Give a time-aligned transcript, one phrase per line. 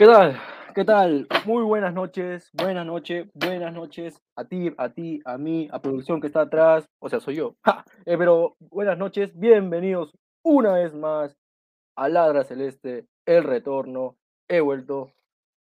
[0.00, 0.40] ¿Qué tal?
[0.74, 1.28] ¿Qué tal?
[1.44, 6.22] Muy buenas noches, buenas noches, buenas noches a ti, a ti, a mí, a producción
[6.22, 7.54] que está atrás, o sea, soy yo.
[8.06, 11.36] Eh, pero buenas noches, bienvenidos una vez más
[11.96, 14.16] a Ladra Celeste, el retorno,
[14.48, 15.12] he vuelto,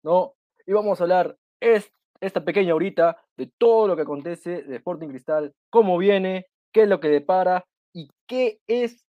[0.06, 0.36] ¿no?
[0.66, 1.92] Y vamos a hablar es,
[2.22, 6.88] esta pequeña horita de todo lo que acontece de Sporting Cristal, cómo viene, qué es
[6.88, 9.06] lo que depara y qué es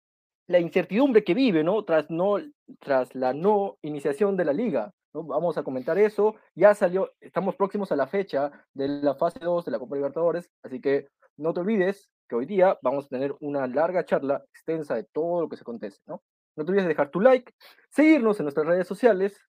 [0.47, 1.83] la incertidumbre que vive, ¿no?
[1.83, 2.37] Tras, no,
[2.79, 4.93] tras la no iniciación de la liga.
[5.23, 6.35] Vamos a comentar eso.
[6.55, 10.49] Ya salió, estamos próximos a la fecha de la fase 2 de la Copa Libertadores,
[10.63, 11.07] así que
[11.37, 15.41] no te olvides que hoy día vamos a tener una larga charla extensa de todo
[15.41, 16.21] lo que se acontece, ¿no?
[16.55, 17.53] No te olvides de dejar tu like,
[17.89, 19.39] seguirnos en nuestras redes sociales,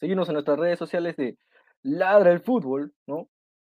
[0.00, 1.36] seguirnos en nuestras redes sociales de
[1.82, 3.28] Ladra el Fútbol, ¿no?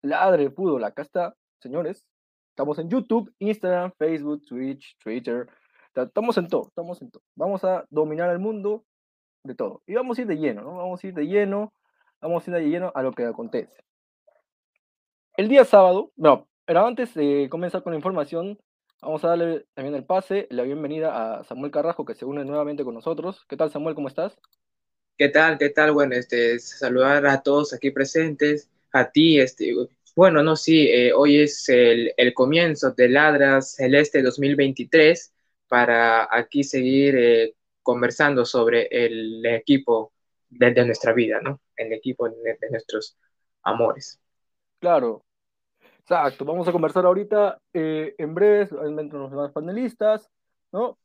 [0.03, 2.05] Ladra el Fútbol, acá está, señores.
[2.51, 5.47] Estamos en YouTube, Instagram, Facebook, Twitch, Twitter,
[6.05, 7.23] Estamos en todo, estamos en todo.
[7.35, 8.85] Vamos a dominar el mundo
[9.47, 9.83] de todo.
[9.87, 10.77] Y vamos a ir de lleno, ¿no?
[10.77, 11.73] Vamos a ir de lleno,
[12.21, 13.73] vamos a ir de lleno a lo que acontece.
[15.37, 18.59] El día sábado, no, pero antes de comenzar con la información,
[19.01, 22.85] vamos a darle también el pase, la bienvenida a Samuel Carrajo, que se une nuevamente
[22.85, 23.45] con nosotros.
[23.49, 23.95] ¿Qué tal, Samuel?
[23.95, 24.39] ¿Cómo estás?
[25.19, 25.59] ¿Qué tal?
[25.59, 25.93] ¿Qué tal?
[25.93, 29.75] Bueno, este, saludar a todos aquí presentes, a ti, este,
[30.17, 35.35] bueno, no, sí, eh, hoy es el, el comienzo de Ladras Celeste 2023
[35.69, 37.55] para aquí seguir eh,
[37.87, 40.13] conversando sobre el equipo
[40.51, 41.61] de, nuestra vida, ¿no?
[41.77, 43.17] El equipo de, nuestros
[43.63, 44.21] amores.
[44.81, 45.23] Claro,
[46.01, 46.45] exacto.
[46.45, 48.69] Vamos a conversar ahorita eh, en breve
[48.99, 50.29] entre los demás panelistas,
[50.73, 50.99] ¿no?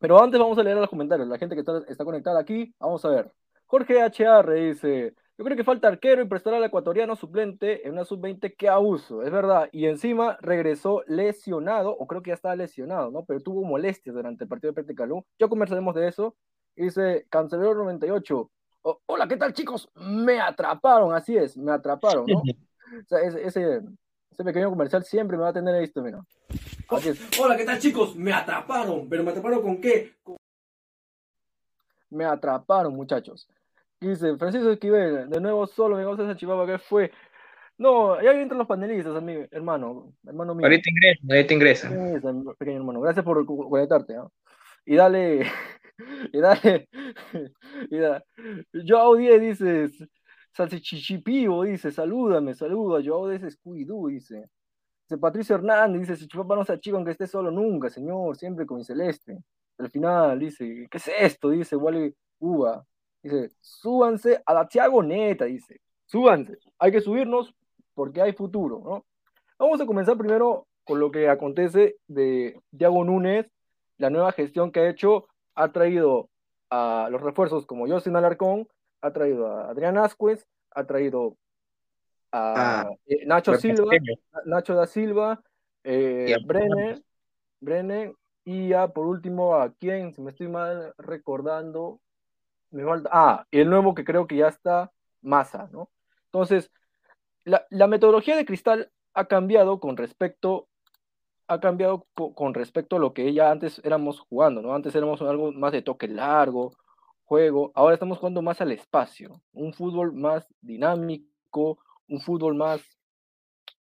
[0.00, 3.10] Pero antes vamos a leer los comentarios, la gente que está conectada aquí, vamos a
[3.10, 3.32] ver.
[3.66, 8.04] Jorge HR dice, yo creo que falta arquero y prestar al ecuatoriano suplente en una
[8.04, 9.68] sub-20 que abuso, es verdad.
[9.72, 13.24] Y encima regresó lesionado, o creo que ya estaba lesionado, ¿no?
[13.24, 15.26] Pero tuvo molestias durante el partido de Calú.
[15.40, 16.36] Ya conversaremos de eso.
[16.76, 18.50] Dice Cancelero 98.
[19.06, 19.90] Hola, ¿qué tal, chicos?
[19.96, 22.38] Me atraparon, así es, me atraparon, ¿no?
[23.02, 26.24] o sea, ese, ese, pequeño comercial siempre me va a tener esto, mira.
[27.40, 28.14] Hola, ¿qué tal, chicos?
[28.14, 30.14] Me atraparon, pero me atraparon con qué?
[32.10, 33.48] Me atraparon, muchachos.
[34.02, 37.12] Dice Francisco Esquivel, de nuevo solo, mi a Chivaba, ¿qué fue?
[37.78, 40.66] No, ya entran los panelistas, amigo, hermano, hermano mío.
[40.66, 41.88] Ahorita ingresa, ahorita ingresa.
[42.58, 44.32] pequeño hermano, gracias por conectarte, ¿no?
[44.84, 45.46] Y dale,
[46.32, 46.88] y dale,
[47.90, 48.24] y dale.
[48.84, 50.08] Joao 10 dice,
[50.52, 54.50] salchichipivo, dice, salúdame, saluda, Joao 10 es Scooby-Doo, dice.
[55.04, 58.66] Dice Patricio Hernández, dice, si Chupapa no se achica aunque esté solo nunca, señor, siempre
[58.66, 59.38] con mi celeste.
[59.78, 61.50] Al final, dice, ¿qué es esto?
[61.50, 62.84] Dice, Wally Uva.
[63.22, 67.54] Dice, súbanse a la Tiago Neta, dice, súbanse, hay que subirnos
[67.94, 69.04] porque hay futuro, ¿no?
[69.58, 73.46] Vamos a comenzar primero con lo que acontece de Tiago Núñez,
[73.98, 76.30] la nueva gestión que ha hecho, ha traído
[76.70, 78.66] a los refuerzos como Jocelyn Alarcón,
[79.02, 81.36] ha traído a Adrián Ascuez, ha traído
[82.32, 83.92] a ah, eh, Nacho Silva,
[84.46, 85.42] Nacho da Silva,
[85.84, 87.02] eh, Brenner,
[87.60, 88.14] Brenner,
[88.44, 92.00] y ya por último a quien, si me estoy mal recordando,
[92.72, 95.90] me falta, ah, el nuevo que creo que ya está, masa, ¿no?
[96.26, 96.70] Entonces,
[97.44, 100.68] la, metodología de Cristal ha cambiado con respecto
[101.48, 104.74] ha cambiado con respecto a lo que ya antes éramos jugando, ¿no?
[104.74, 106.72] Antes éramos algo más de toque largo,
[107.24, 111.78] juego, ahora estamos jugando más al espacio, un fútbol más dinámico,
[112.08, 112.80] un fútbol más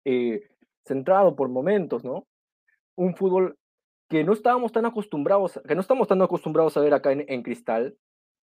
[0.05, 0.41] eh,
[0.85, 2.27] centrado por momentos, ¿no?
[2.97, 3.57] Un fútbol
[4.09, 7.97] que no estábamos tan acostumbrados, que no estamos tan acostumbrados a ver acá en Cristal,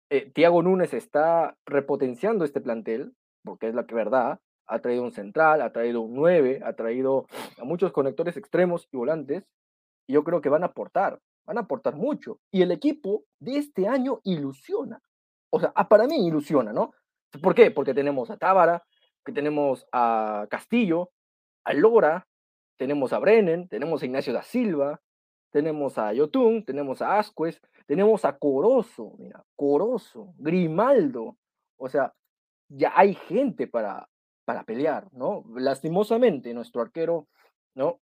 [0.09, 3.13] eh, Tiago Núñez está repotenciando este plantel,
[3.43, 7.25] porque es la verdad, ha traído un central, ha traído un 9, ha traído
[7.59, 9.43] a muchos conectores extremos y volantes,
[10.07, 12.39] y yo creo que van a aportar, van a aportar mucho.
[12.51, 15.01] Y el equipo de este año ilusiona.
[15.49, 16.93] O sea, ah, para mí ilusiona, ¿no?
[17.41, 17.71] ¿Por qué?
[17.71, 18.83] Porque tenemos a Tábara,
[19.25, 21.11] que tenemos a Castillo,
[21.63, 22.27] a Lora,
[22.77, 25.01] tenemos a Brennan, tenemos a Ignacio da Silva,
[25.51, 31.37] tenemos a Yotun, tenemos a Ascuez, tenemos a Corozo, mira, Corozo, Grimaldo.
[31.77, 32.13] O sea,
[32.69, 34.09] ya hay gente para,
[34.45, 35.43] para pelear, ¿no?
[35.55, 37.27] Lastimosamente, nuestro arquero,
[37.75, 37.99] ¿no?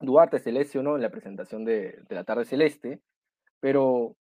[0.00, 3.00] Duarte se lesionó en la presentación de, la tarde celeste,
[3.60, 4.16] pero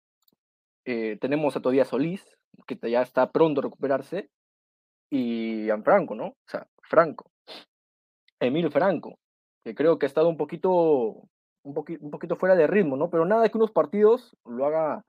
[0.84, 2.24] eh, tenemos a todavía Solís,
[2.66, 4.30] que ya está pronto a recuperarse,
[5.10, 6.26] y a Franco, ¿no?
[6.26, 7.30] O sea, Franco.
[8.40, 9.18] Emilio Franco,
[9.64, 11.28] que creo que ha estado un poquito
[11.66, 13.10] un, poquito fuera de ritmo, ¿no?
[13.10, 15.04] Pero nada que unos partidos lo haga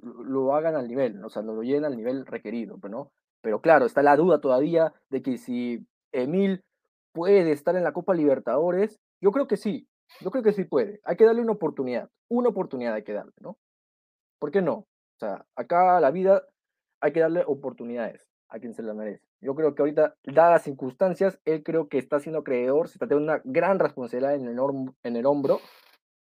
[0.00, 3.10] lo hagan al nivel, o sea, no lo llenen al nivel requerido, pues, ¿no?
[3.42, 6.62] Pero claro, está la duda todavía de que si Emil
[7.12, 9.88] puede estar en la Copa Libertadores, yo creo que sí,
[10.20, 11.00] yo creo que sí puede.
[11.02, 13.56] Hay que darle una oportunidad, una oportunidad hay que darle, ¿no?
[14.38, 14.74] ¿Por qué no?
[14.74, 16.44] O sea, acá la vida,
[17.00, 19.27] hay que darle oportunidades a quien se la merece.
[19.40, 23.06] Yo creo que ahorita, dadas las circunstancias, él creo que está siendo creador, se está
[23.06, 24.48] teniendo una gran responsabilidad en
[25.16, 25.60] el, hombro,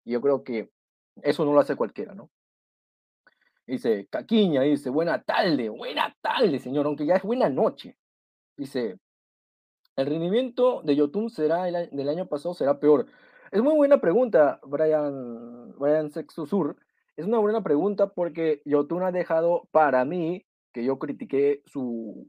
[0.03, 0.69] y yo creo que
[1.21, 2.29] eso no lo hace cualquiera, ¿no?
[3.65, 7.97] Dice, Caquiña, dice, buena tarde, buena tarde, señor, aunque ya es buena noche.
[8.57, 8.99] Dice,
[9.95, 13.07] el rendimiento de Yotun será el, del año pasado será peor.
[13.51, 16.75] Es muy buena pregunta, Brian, Brian Sexusur.
[17.15, 22.27] Es una buena pregunta porque Yotun ha dejado para mí, que yo critiqué su,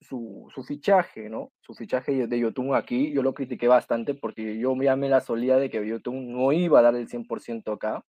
[0.00, 1.52] su, su, fichaje, ¿no?
[1.60, 5.56] Su fichaje de Yotun aquí, yo lo critiqué bastante porque yo ya me la solía
[5.56, 8.04] de que Yotun no iba a dar el 100% acá.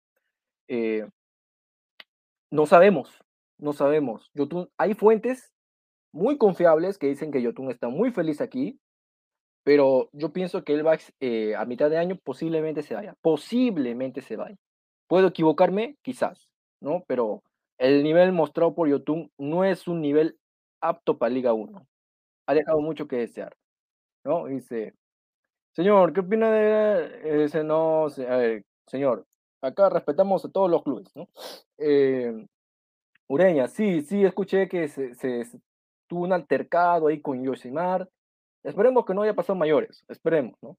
[0.68, 1.08] Eh,
[2.52, 3.24] no sabemos,
[3.58, 4.32] no sabemos.
[4.34, 5.54] Yotun, hay fuentes
[6.12, 8.80] muy confiables que dicen que Yotun está muy feliz aquí,
[9.64, 14.22] pero yo pienso que él va eh, a mitad de año posiblemente se vaya, posiblemente
[14.22, 14.58] se vaya.
[15.08, 16.50] Puedo equivocarme, quizás,
[16.82, 17.04] ¿no?
[17.08, 17.44] Pero
[17.78, 20.38] el nivel mostrado por Yotun no es un nivel
[20.82, 21.88] apto para Liga 1.
[22.48, 23.56] Ha dejado mucho que desear,
[24.24, 24.46] ¿no?
[24.48, 24.94] Dice,
[25.74, 28.08] señor, ¿qué opina de ese no?
[28.08, 29.26] A ver, señor,
[29.62, 31.28] acá respetamos a todos los clubes, ¿no?
[31.78, 32.46] Eh,
[33.28, 35.44] Ureña, sí, sí, escuché que se,
[36.08, 38.08] tuvo un altercado ahí con Yoshimar.
[38.64, 40.78] Esperemos que no haya pasado mayores, esperemos, ¿no?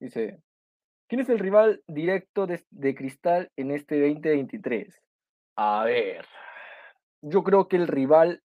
[0.00, 0.40] Dice,
[1.08, 5.00] ¿quién es el rival directo de, de Cristal en este 2023?
[5.56, 6.26] A ver,
[7.22, 8.42] yo creo que el rival,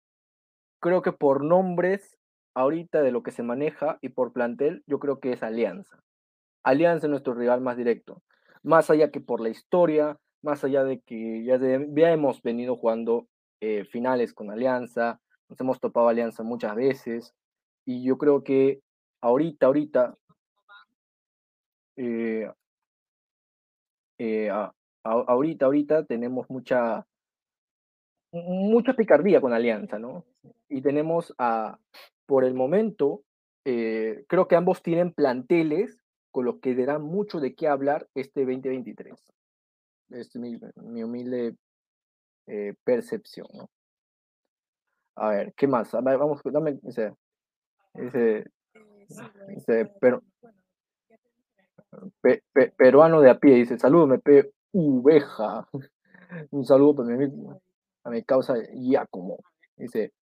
[0.80, 2.16] creo que por nombres,
[2.54, 6.02] ahorita de lo que se maneja y por plantel, yo creo que es Alianza.
[6.64, 8.22] Alianza es nuestro rival más directo
[8.66, 13.28] más allá que por la historia, más allá de que ya, hemos venido jugando
[13.60, 17.32] eh, finales con Alianza, nos hemos topado Alianza muchas veces,
[17.84, 18.80] y yo creo que
[19.20, 20.18] ahorita, ahorita,
[21.96, 22.50] eh,
[24.18, 24.50] eh,
[25.04, 27.06] ahorita, ahorita tenemos mucha,
[28.44, 30.24] mucha picardía con Alianza, ¿no?
[30.68, 31.78] Y tenemos a,
[32.26, 33.22] por el momento,
[33.64, 35.98] creo que ambos tienen planteles
[36.30, 39.14] con lo que dará mucho de qué hablar este 2023.
[40.10, 41.56] Es mi, mi humilde
[42.46, 43.70] eh, percepción, ¿no?
[45.16, 45.92] A ver, ¿qué más?
[45.94, 47.12] A ver, vamos, dame ese,
[47.94, 48.44] ese,
[49.48, 50.22] ese pero,
[52.76, 53.76] peruano de a pie, dice,
[54.06, 55.66] me pe uveja.
[56.50, 57.28] Un saludo para mi,
[58.06, 59.38] a mi causa Giacomo.
[59.76, 60.12] Dice,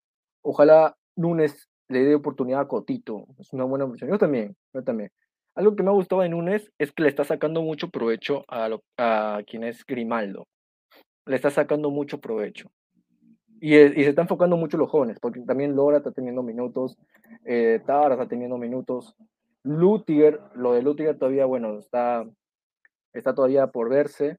[0.43, 3.26] ojalá lunes le dé oportunidad a Cotito.
[3.38, 4.11] Es una buena opción.
[4.11, 5.11] Yo también, yo también.
[5.55, 8.71] Algo que me ha gustado de Núñez es que le está sacando mucho provecho a,
[8.99, 10.49] a quien es Grimaldo.
[11.26, 12.71] Le está sacando mucho provecho.
[13.61, 16.99] Y, y, se está enfocando mucho los jóvenes, porque también Lora está teniendo minutos,
[17.45, 19.14] eh, Tara está teniendo minutos.
[19.62, 22.26] Lutiger, lo de Lutiger todavía, bueno, está,
[23.12, 24.38] está todavía por verse.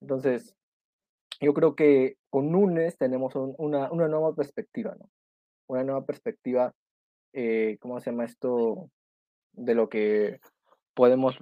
[0.00, 0.56] Entonces,
[1.42, 5.10] yo creo que con Núñez tenemos una, una, nueva perspectiva, ¿no?
[5.66, 6.72] Una nueva perspectiva,
[7.32, 8.90] eh, ¿cómo se llama esto?
[9.52, 10.40] de lo que
[10.94, 11.36] podemos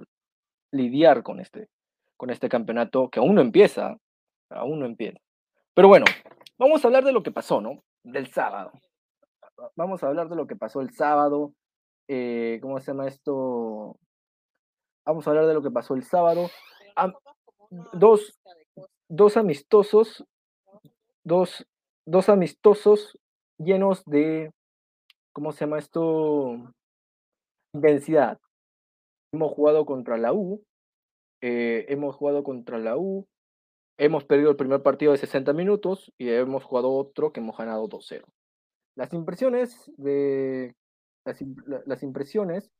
[0.71, 1.69] lidiar con este,
[2.17, 3.97] con este campeonato que aún no empieza,
[4.49, 5.19] aún no empieza.
[5.73, 6.05] Pero bueno,
[6.57, 7.83] vamos a hablar de lo que pasó, ¿no?
[8.03, 8.71] Del sábado.
[9.75, 11.53] Vamos a hablar de lo que pasó el sábado.
[12.07, 13.97] Eh, ¿Cómo se llama esto?
[15.05, 16.49] Vamos a hablar de lo que pasó el sábado.
[17.93, 18.39] dos,
[19.11, 20.25] dos amistosos,
[21.23, 21.67] dos,
[22.05, 23.19] dos amistosos
[23.57, 24.51] llenos de,
[25.33, 26.73] ¿cómo se llama esto?
[27.73, 28.39] Intensidad.
[29.33, 30.63] Hemos jugado contra la U,
[31.41, 33.27] eh, hemos jugado contra la U,
[33.97, 37.89] hemos perdido el primer partido de 60 minutos y hemos jugado otro que hemos ganado
[37.89, 38.23] 2-0.
[38.95, 40.73] Las impresiones de
[41.25, 42.71] las, impresiones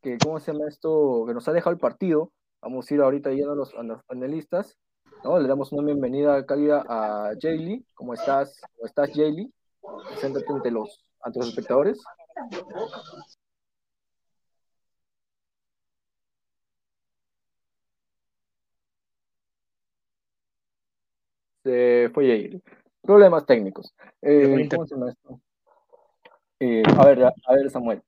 [0.00, 1.24] que, ¿cómo se llama esto?
[1.26, 2.32] Que nos ha dejado el partido.
[2.62, 4.78] Vamos a ir ahorita yendo a los, a los panelistas.
[5.24, 5.38] ¿No?
[5.38, 7.84] Le damos una bienvenida cálida a Jaylee.
[7.94, 8.60] ¿Cómo estás?
[8.76, 9.52] ¿Cómo estás, Jaylee?
[10.08, 11.98] Preséntate ante los, ante los espectadores.
[21.68, 22.62] Este, fue ahí.
[23.02, 23.94] Problemas técnicos.
[24.22, 24.68] Eh,
[26.60, 28.02] eh, a ver, a, ver, Samuel,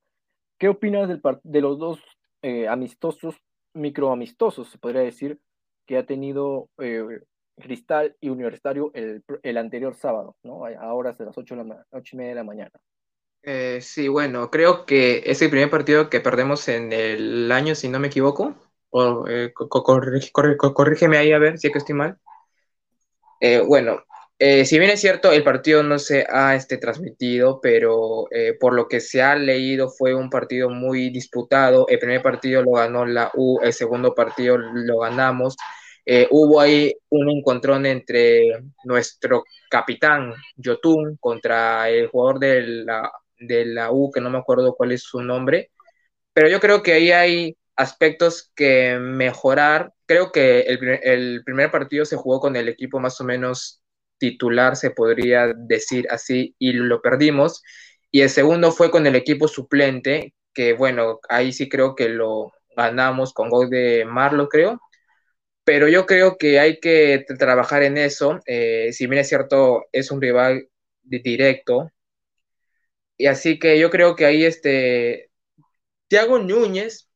[0.59, 2.01] ¿qué opinas del de los dos
[2.43, 3.37] eh, amistosos,
[3.75, 5.41] microamistosos, se podría decir,
[5.91, 6.69] que ha tenido
[7.57, 10.65] Cristal y Universitario el, el, anterior sábado, ¿no?
[10.81, 12.71] Ahora de las 8, de la, y media de la mañana?
[13.81, 17.99] sí, bueno, creo que es el primer partido que perdemos en el año, si no
[17.99, 18.55] me equivoco.
[18.91, 19.25] O,
[20.75, 22.17] corrígeme ahí a ver si es que estoy mal.
[23.41, 24.05] Eh, bueno,
[24.39, 28.75] eh, si bien es cierto, el partido no se ha este, transmitido, pero eh, por
[28.75, 31.87] lo que se ha leído fue un partido muy disputado.
[31.89, 35.57] El primer partido lo ganó la U, el segundo partido lo ganamos.
[36.13, 43.65] Eh, hubo ahí un encontrón entre nuestro capitán Yotun contra el jugador de la, de
[43.67, 45.71] la U, que no me acuerdo cuál es su nombre,
[46.33, 49.93] pero yo creo que ahí hay aspectos que mejorar.
[50.07, 53.81] Creo que el, el primer partido se jugó con el equipo más o menos
[54.19, 57.63] titular, se podría decir así, y lo perdimos.
[58.11, 62.53] Y el segundo fue con el equipo suplente, que bueno, ahí sí creo que lo
[62.77, 64.81] ganamos con gol de Marlo, creo.
[65.71, 68.41] Pero yo creo que hay que trabajar en eso.
[68.45, 70.69] Eh, si bien es cierto, es un rival
[71.05, 71.93] directo.
[73.17, 75.31] Y así que yo creo que ahí este
[76.09, 77.09] Thiago Núñez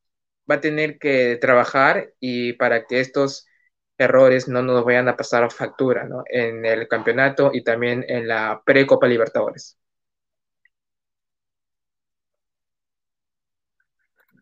[0.48, 3.44] va a tener que trabajar y para que estos
[3.98, 6.22] errores no nos vayan a pasar factura ¿no?
[6.30, 9.78] en el campeonato y también en la pre-Copa Libertadores.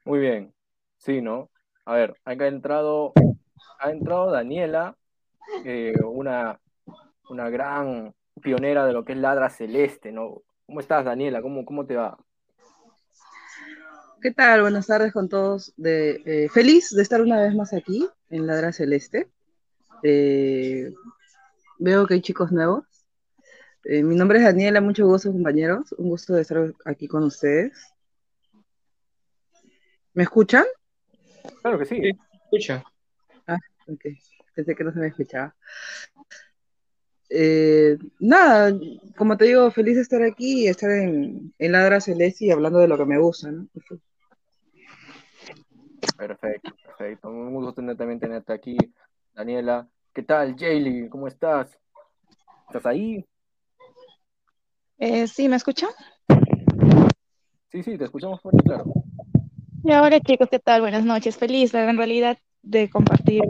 [0.05, 0.53] Muy bien,
[0.99, 1.49] sí, ¿no?
[1.87, 3.15] A ver, acá ha entrado,
[3.83, 4.97] ha entrado Daniela,
[5.65, 6.61] eh, una,
[7.29, 10.43] una gran pionera de lo que es Ladra Celeste, ¿no?
[10.67, 11.43] ¿Cómo estás, Daniela?
[11.43, 12.17] ¿Cómo, cómo te va?
[14.21, 14.63] ¿Qué tal?
[14.63, 15.75] Buenas tardes con todos.
[15.77, 19.29] De, eh, feliz de estar una vez más aquí en Ladra Celeste.
[20.05, 20.93] Eh,
[21.79, 22.85] veo que hay chicos nuevos.
[23.85, 25.93] mi nombre es Daniela, mucho gusto compañeros.
[25.99, 27.73] Un gusto de estar aquí con ustedes.
[30.15, 30.65] ¿Me escuchan?
[31.63, 32.01] Claro que sí.
[32.45, 32.85] escucha.
[33.89, 34.05] Ah, ok.
[34.55, 35.55] Pensé que no se me escuchaba.
[37.31, 38.79] Eh, nada,
[39.17, 42.79] como te digo, feliz de estar aquí y estar en, en Ladra Celeste y hablando
[42.79, 43.69] de lo que me gusta, ¿no?
[46.17, 47.29] Perfecto, perfecto.
[47.31, 48.77] Un gusto tener, también tenerte aquí,
[49.35, 49.89] Daniela.
[50.13, 51.09] ¿Qué tal, Jaylee?
[51.09, 51.79] ¿Cómo estás?
[52.67, 53.25] ¿Estás ahí?
[54.99, 55.91] Eh, sí, ¿me escuchan?
[57.71, 58.85] Sí, sí, te escuchamos fuerte, claro.
[59.83, 60.83] Y ahora chicos, ¿qué tal?
[60.83, 61.39] Buenas noches.
[61.39, 63.43] Feliz en realidad de compartir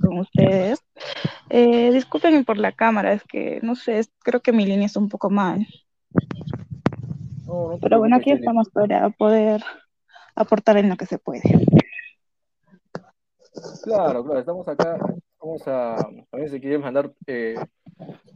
[0.00, 0.84] con ustedes.
[1.48, 5.08] Eh, discúlpenme por la cámara, es que no sé, creo que mi línea está un
[5.08, 5.66] poco mal.
[7.80, 9.62] Pero bueno, aquí estamos para poder
[10.34, 11.42] aportar en lo que se puede.
[13.82, 14.98] Claro, claro, estamos acá.
[15.38, 17.56] Vamos a, a ver si quieres mandar, eh,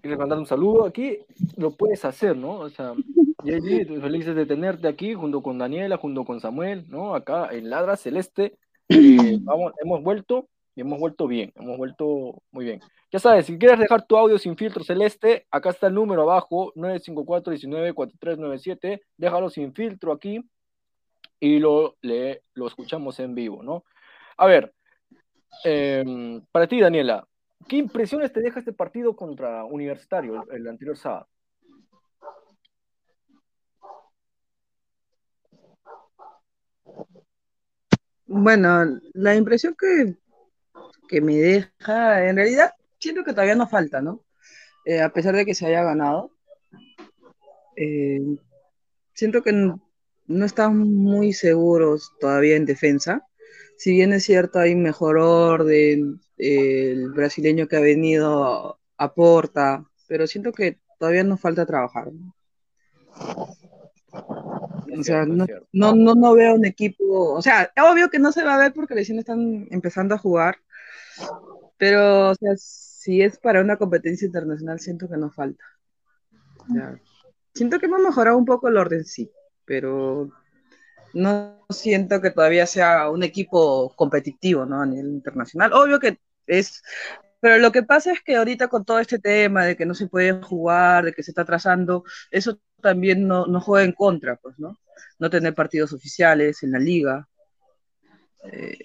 [0.02, 1.18] quieres mandar un saludo aquí,
[1.56, 2.58] lo puedes hacer, ¿no?
[2.58, 2.94] O sea,
[3.44, 7.14] felices de tenerte aquí junto con Daniela, junto con Samuel, ¿no?
[7.14, 8.58] Acá en Ladra Celeste.
[8.88, 12.81] Eh, vamos, hemos vuelto y hemos vuelto bien, hemos vuelto muy bien.
[13.11, 16.73] Ya sabes, si quieres dejar tu audio sin filtro celeste, acá está el número abajo,
[16.75, 20.40] 954-194397, déjalo sin filtro aquí
[21.40, 23.85] y lo, le, lo escuchamos en vivo, ¿no?
[24.37, 24.75] A ver,
[25.64, 27.26] em, para ti, Daniela,
[27.69, 31.28] ¿qué impresiones te deja este partido contra Universitario el, el anterior sábado?
[38.26, 40.16] Bueno, la impresión que,
[41.09, 44.25] que me deja, en realidad, siento que todavía nos falta, ¿no?
[44.85, 46.33] Eh, a pesar de que se haya ganado,
[47.76, 48.21] eh,
[49.14, 49.80] siento que no,
[50.45, 53.26] están muy seguros todavía en defensa.
[53.78, 60.52] Si bien es cierto, hay mejor orden, el brasileño que ha venido aporta, pero siento
[60.52, 62.12] que todavía nos falta trabajar.
[62.12, 62.35] ¿no?
[64.98, 68.54] O sea, no, no, no, veo un equipo, o sea, obvio que no se va
[68.54, 70.58] a ver porque recién están empezando a jugar,
[71.76, 75.64] pero, o sea, si es para una competencia internacional, siento que no falta.
[77.54, 79.30] siento que hemos mejorado un poco el orden, sí,
[79.64, 80.30] pero
[81.14, 84.82] no siento que todavía sea un equipo competitivo, ¿no?
[84.82, 85.72] A nivel internacional.
[85.72, 86.82] Obvio que es
[87.40, 90.08] pero lo que pasa es que ahorita con todo este tema de que no se
[90.08, 94.59] puede jugar, de que se está atrasando, eso también no, no juega en contra, pues,
[94.59, 94.78] ¿no?
[95.18, 97.28] No tener partidos oficiales en la liga.
[98.52, 98.78] Eh,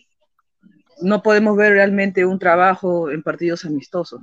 [1.01, 4.21] no podemos ver realmente un trabajo en partidos amistosos.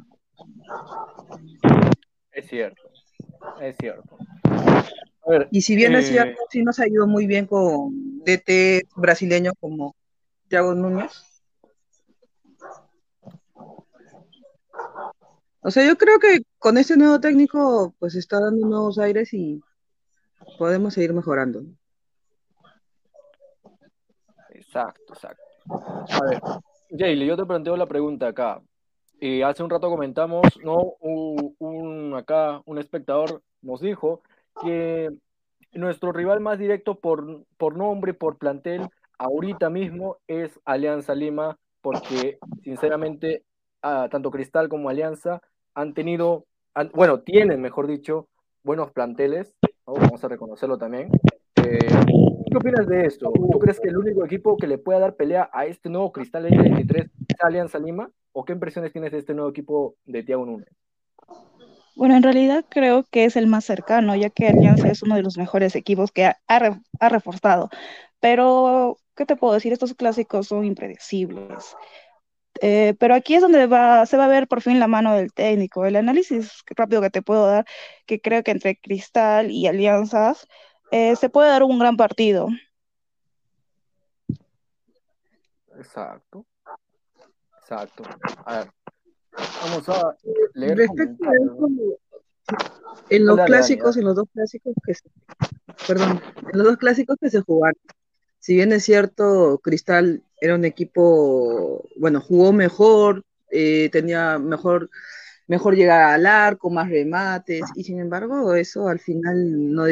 [2.33, 2.83] Es cierto,
[3.61, 4.17] es cierto.
[5.51, 9.53] y si bien es eh, cierto, sí nos ha ido muy bien con DT brasileño
[9.59, 9.97] como
[10.49, 11.13] Thiago Núñez,
[15.61, 19.61] O sea, yo creo que con este nuevo técnico, pues está dando nuevos aires y
[20.57, 21.63] podemos seguir mejorando.
[24.51, 25.43] Exacto, exacto.
[25.69, 26.41] A ver,
[26.91, 28.61] Jaylee, yo te planteo la pregunta acá.
[29.21, 30.95] Y hace un rato comentamos, ¿no?
[31.01, 34.23] Un, acá, un espectador nos dijo
[34.63, 35.11] que
[35.73, 42.39] nuestro rival más directo por, por nombre, por plantel, ahorita mismo es Alianza Lima, porque
[42.63, 43.45] sinceramente
[43.81, 45.41] tanto Cristal como Alianza
[45.75, 46.47] han tenido,
[46.95, 48.29] bueno, tienen, mejor dicho,
[48.63, 49.55] buenos planteles,
[49.95, 51.11] vamos a reconocerlo también.
[51.65, 51.79] Eh,
[52.51, 53.31] ¿Qué opinas de esto?
[53.33, 56.45] ¿Tú crees que el único equipo que le pueda dar pelea a este nuevo Cristal
[56.45, 58.11] 23 es Alianza Lima?
[58.39, 60.69] o qué impresiones tienes de este nuevo equipo de Thiago Núñez?
[61.97, 65.23] Bueno, en realidad creo que es el más cercano, ya que Alianza es uno de
[65.23, 67.69] los mejores equipos que ha, ha reforzado.
[68.21, 69.73] Pero, ¿qué te puedo decir?
[69.73, 71.77] Estos clásicos son impredecibles.
[72.61, 75.33] Eh, pero aquí es donde va, se va a ver por fin la mano del
[75.33, 75.85] técnico.
[75.85, 77.65] El análisis rápido que te puedo dar,
[78.07, 80.47] que creo que entre Cristal y Alianzas
[80.91, 82.49] eh, se puede dar un gran partido.
[85.77, 86.45] Exacto.
[87.61, 88.03] Exacto.
[88.47, 88.73] A ver,
[89.63, 90.17] vamos a
[90.55, 90.89] leer.
[93.11, 95.11] en los clásicos, en los dos clásicos que se,
[95.87, 97.79] perdón, en los dos clásicos que se jugaron,
[98.39, 104.91] si bien es cierto, Cristal era un equipo, bueno, jugó mejor, eh, tenía mejor,
[105.47, 109.85] mejor llegada al arco, más remates, y sin embargo, eso al final no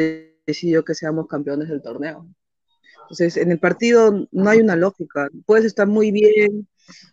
[0.45, 2.27] decidió que seamos campeones del torneo.
[3.03, 5.29] Entonces, en el partido no hay una lógica.
[5.45, 6.67] Puedes estar muy bien,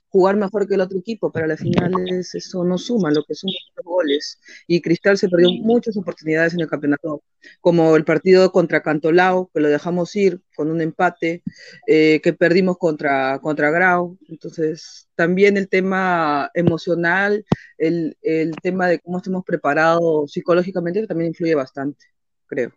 [0.09, 3.55] jugar mejor que el otro equipo, pero al final eso no suma, lo que suman
[3.77, 4.41] los goles.
[4.67, 7.23] Y Cristal se perdió muchas oportunidades en el campeonato,
[7.61, 11.43] como el partido contra Cantolao, que lo dejamos ir con un empate,
[11.87, 14.17] eh, que perdimos contra, contra Grau.
[14.29, 17.45] Entonces, también el tema emocional,
[17.79, 22.07] el, el tema de cómo estemos preparados psicológicamente también influye bastante,
[22.47, 22.73] creo.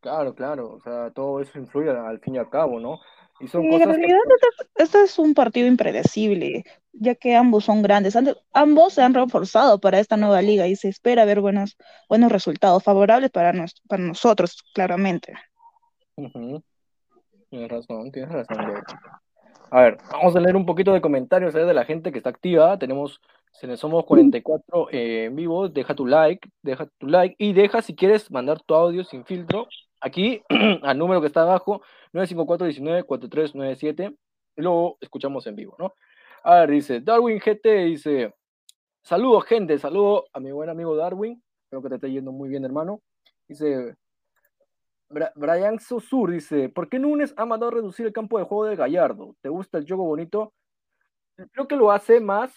[0.00, 3.00] Claro, claro, o sea, todo eso influye al fin y al cabo, ¿no?
[3.40, 8.14] Y son en realidad este, este, es un partido impredecible, ya que ambos son grandes.
[8.52, 12.82] Ambos se han reforzado para esta nueva liga y se espera ver buenos, buenos resultados
[12.82, 13.52] favorables para,
[13.88, 15.32] para nosotros, claramente.
[17.48, 18.58] Tienes razón, tienes razón.
[19.70, 22.78] A ver, vamos a leer un poquito de comentarios de la gente que está activa.
[22.78, 23.22] Tenemos,
[23.52, 27.94] si somos 44 eh, en vivo, deja tu like, deja tu like y deja si
[27.94, 29.66] quieres mandar tu audio sin filtro
[30.00, 30.42] aquí
[30.82, 31.82] al número que está abajo,
[32.12, 34.16] 954-19-4397,
[34.56, 35.94] y luego escuchamos en vivo, ¿no?
[36.42, 38.34] A ver, dice, Darwin GT dice,
[39.02, 42.64] saludos gente, saludo a mi buen amigo Darwin, espero que te esté yendo muy bien,
[42.64, 43.02] hermano.
[43.46, 43.96] Dice,
[45.34, 48.76] Brian Sosur dice, ¿por qué Núñez ha mandado a reducir el campo de juego de
[48.76, 49.34] Gallardo?
[49.40, 50.54] ¿Te gusta el juego bonito?
[51.52, 52.52] Creo que lo hace más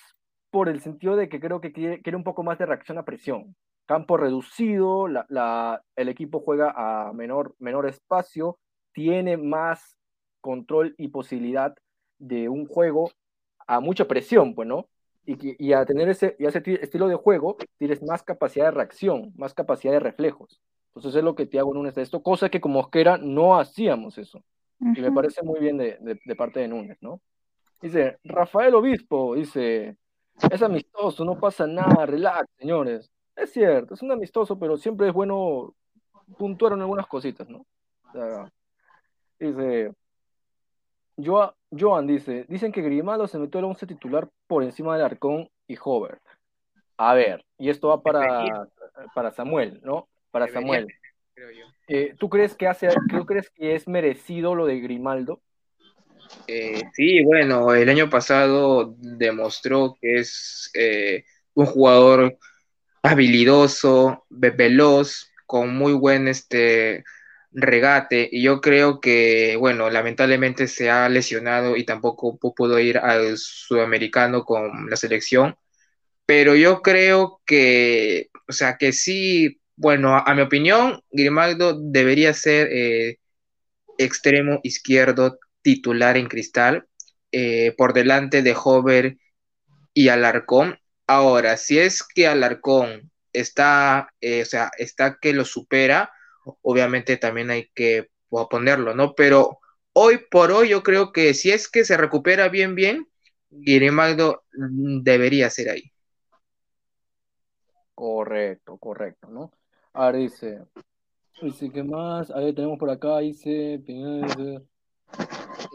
[0.51, 3.55] por el sentido de que creo que quiere un poco más de reacción a presión
[3.85, 8.57] campo reducido, el equipo juega a menor, menor espacio,
[8.93, 9.97] tiene más
[10.41, 11.75] control y posibilidad
[12.19, 13.11] de un juego
[13.67, 14.87] a mucha presión, pues, ¿no?
[15.25, 19.31] Y, y a tener ese, y ese estilo de juego, tienes más capacidad de reacción,
[19.35, 20.61] más capacidad de reflejos.
[20.95, 24.17] Entonces es lo que te hago en un esto, cosa que como Mosquera no hacíamos
[24.17, 24.43] eso.
[24.79, 27.21] Y me parece muy bien de, de, parte de Núñez, ¿no?
[27.81, 29.95] Dice, Rafael Obispo, dice,
[30.51, 33.12] es amistoso, no pasa nada, relax, señores.
[33.35, 35.73] Es cierto, es un amistoso, pero siempre es bueno
[36.37, 37.65] puntuar en algunas cositas, ¿no?
[39.39, 39.91] dice,
[41.17, 45.75] Joan dice, dicen que Grimaldo se metió al once titular por encima del Arcón y
[45.83, 46.19] Hover.
[46.97, 48.69] A ver, y esto va para,
[49.15, 50.07] para Samuel, ¿no?
[50.31, 50.87] Para Samuel.
[51.87, 55.41] Eh, ¿Tú crees que hace, ¿tú crees que es merecido lo de Grimaldo?
[56.47, 62.37] Eh, sí, bueno, el año pasado demostró que es eh, un jugador
[63.03, 67.03] habilidoso, veloz, con muy buen este
[67.51, 68.29] regate.
[68.31, 74.45] Y yo creo que, bueno, lamentablemente se ha lesionado y tampoco pudo ir al sudamericano
[74.45, 75.55] con la selección,
[76.25, 82.69] pero yo creo que, o sea, que sí, bueno, a, mi opinión, Grimaldo debería ser
[82.71, 83.19] eh,
[83.97, 86.87] extremo izquierdo titular en cristal,
[87.31, 89.17] eh, por delante de Hover
[89.93, 96.11] y Alarcón, Ahora, si es que Alarcón está, eh, o sea, está que lo supera,
[96.61, 98.09] obviamente también hay que
[98.49, 99.13] ponerlo, ¿no?
[99.13, 99.59] Pero
[99.93, 103.07] hoy por hoy yo creo que si es que se recupera bien, bien,
[103.49, 105.91] Grimaldo mm, debería ser ahí.
[107.93, 109.51] Correcto, correcto, ¿no?
[109.93, 110.61] Ahora dice,
[111.73, 112.31] ¿qué más?
[112.31, 114.61] Ahí tenemos por acá, dice, dice,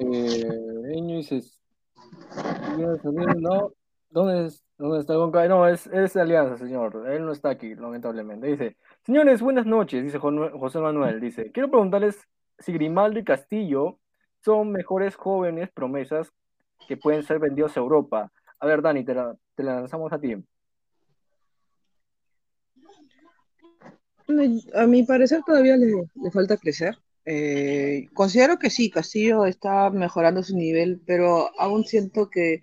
[0.01, 0.45] eh,
[1.07, 1.43] dice,
[3.39, 3.73] no,
[4.11, 4.65] ¿dónde es?
[4.79, 7.05] ¿Dónde está No, es, es Alianza, señor.
[7.09, 8.47] Él no está aquí, lamentablemente.
[8.47, 11.21] Dice, señores, buenas noches, dice José Manuel.
[11.21, 12.17] Dice, quiero preguntarles
[12.59, 13.99] si Grimaldo y Castillo
[14.45, 16.33] son mejores jóvenes promesas
[16.87, 18.33] que pueden ser vendidos a Europa.
[18.61, 20.37] A ver, Dani, te la, lanzamos a ti.
[24.75, 26.99] A mi parecer todavía le, falta crecer.
[27.25, 32.63] Eh, considero que sí, Castillo está mejorando su nivel, pero aún siento que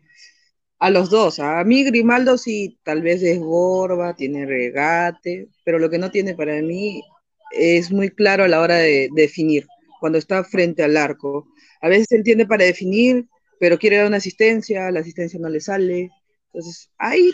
[0.85, 1.39] a los dos.
[1.39, 6.35] A mí Grimaldo sí, tal vez es gorba, tiene regate, pero lo que no tiene
[6.35, 7.01] para mí
[7.49, 9.65] es muy claro a la hora de, definir,
[9.99, 11.47] cuando está frente al arco.
[11.81, 13.25] A veces él tiene para definir,
[13.59, 16.11] pero quiere dar una asistencia, la asistencia no le sale.
[16.53, 17.31] Entonces, ahí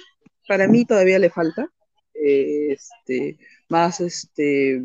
[0.47, 1.67] para mí todavía le falta.
[2.13, 3.37] Este,
[3.67, 4.81] más este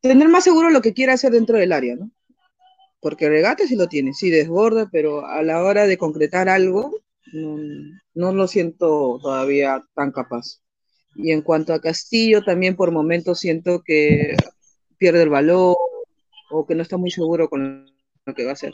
[0.00, 2.10] tener más seguro lo que quiere hacer dentro del área, ¿no?
[3.00, 7.02] Porque regate sí lo tiene, sí desborda, pero a la hora de concretar algo,
[7.32, 7.56] no,
[8.14, 10.60] no lo siento todavía tan capaz.
[11.14, 14.34] Y en cuanto a Castillo, también por momentos siento que
[14.98, 15.76] pierde el valor
[16.50, 17.86] o que no está muy seguro con
[18.24, 18.72] lo que va a hacer.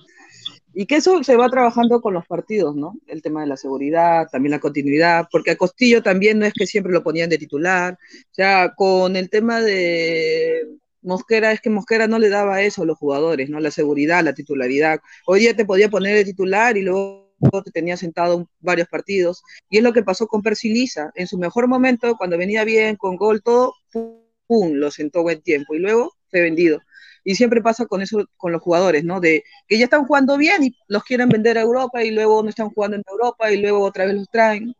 [0.74, 2.94] Y que eso se va trabajando con los partidos, ¿no?
[3.06, 6.66] El tema de la seguridad, también la continuidad, porque a Castillo también no es que
[6.66, 7.94] siempre lo ponían de titular.
[7.94, 10.68] O sea, con el tema de
[11.02, 13.58] Mosquera, es que Mosquera no le daba eso a los jugadores, ¿no?
[13.60, 15.00] La seguridad, la titularidad.
[15.26, 17.27] Hoy día te podía poner de titular y luego
[17.64, 19.42] te tenía sentado varios partidos.
[19.70, 21.10] Y es lo que pasó con Persilisa.
[21.14, 25.74] En su mejor momento, cuando venía bien, con gol, todo, pum, lo sentó buen tiempo.
[25.74, 26.80] Y luego fue vendido.
[27.24, 29.20] Y siempre pasa con eso, con los jugadores, ¿no?
[29.20, 32.48] De que ya están jugando bien y los quieren vender a Europa y luego no
[32.48, 34.74] están jugando en Europa y luego otra vez los traen.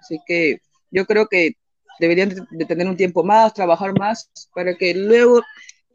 [0.00, 0.58] Así que
[0.90, 1.56] yo creo que
[1.98, 5.42] deberían de tener un tiempo más, trabajar más, para que luego,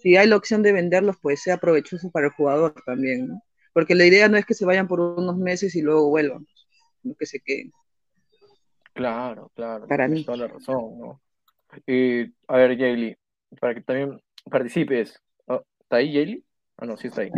[0.02, 3.44] si hay la opción de venderlos, pues sea provechoso para el jugador también, ¿no?
[3.78, 6.48] Porque la idea no es que se vayan por unos meses y luego vuelvan,
[7.00, 7.72] sino que se queden.
[8.94, 9.86] Claro, claro.
[9.88, 10.26] Para mí.
[10.26, 11.22] Toda la razón, ¿no?
[11.86, 13.16] Eh, a ver, Jaylee,
[13.62, 15.22] para que también participes.
[15.46, 16.44] Oh, ¿Está ahí, Jaylee?
[16.78, 17.30] Ah, no, sí está ahí.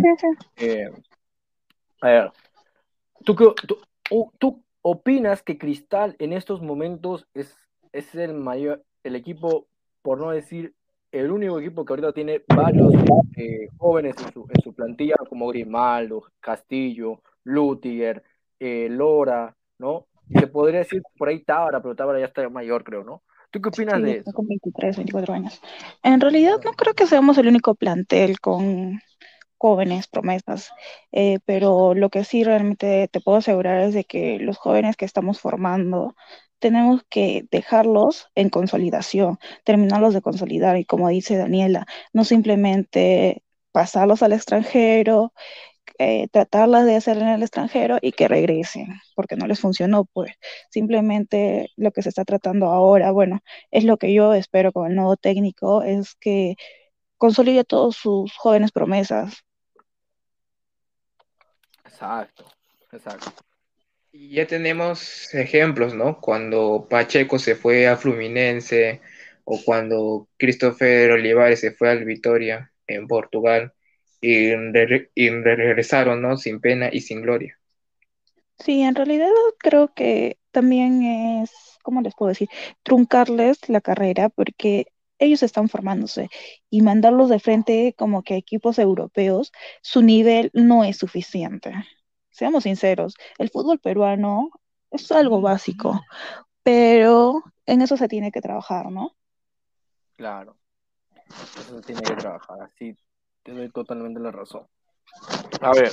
[0.56, 0.89] Eh,
[1.99, 2.32] a ver,
[3.25, 7.54] ¿tú, tú, ¿tú opinas que Cristal en estos momentos es
[7.91, 9.67] es el mayor, el equipo,
[10.04, 10.73] por no decir
[11.11, 12.93] el único equipo que ahorita tiene varios
[13.35, 18.23] eh, jóvenes en su, en su, plantilla, como Grimaldo, Castillo, Lutiger,
[18.59, 20.07] eh, Lora, ¿no?
[20.31, 23.23] Se podría decir por ahí Tábara, pero Tábara ya está mayor, creo, ¿no?
[23.51, 24.31] ¿Tú qué opinas de eso?
[24.31, 25.61] Con 23, 24 años.
[26.03, 28.99] En realidad no creo que seamos el único plantel con
[29.57, 30.71] jóvenes promesas,
[31.11, 35.05] eh, pero lo que sí realmente te puedo asegurar es de que los jóvenes que
[35.05, 36.15] estamos formando
[36.59, 44.23] tenemos que dejarlos en consolidación, terminarlos de consolidar y como dice Daniela, no simplemente pasarlos
[44.23, 45.33] al extranjero,
[45.99, 50.33] eh, tratarlas de hacer en el extranjero y que regresen, porque no les funcionó, pues
[50.69, 53.41] simplemente lo que se está tratando ahora, bueno,
[53.71, 56.55] es lo que yo espero con el nuevo técnico, es que
[57.17, 59.43] consolide todos sus jóvenes promesas.
[61.83, 62.45] Exacto,
[62.91, 63.48] exacto.
[64.11, 66.19] Y ya tenemos ejemplos, ¿no?
[66.19, 69.01] Cuando Pacheco se fue a Fluminense
[69.43, 73.73] o cuando Christopher Olivares se fue al Vitoria en Portugal
[74.19, 76.37] y, regresaron, ¿no?
[76.37, 77.59] Sin pena y sin gloria.
[78.57, 81.51] Sí, en realidad creo que también es,
[81.83, 82.49] ¿cómo les puedo decir?
[82.83, 84.87] Truncarles la carrera porque
[85.19, 86.29] ellos están formándose
[86.69, 91.73] y mandarlos de frente como que a equipos europeos, su nivel no es suficiente
[92.39, 94.49] seamos sinceros, el fútbol peruano
[94.89, 95.99] es algo básico,
[96.63, 99.12] pero en eso se tiene que trabajar, ¿no?
[100.15, 100.56] Claro,
[101.28, 102.97] eso se tiene que trabajar, así
[103.43, 104.65] te doy totalmente la razón.
[105.60, 105.91] A ver,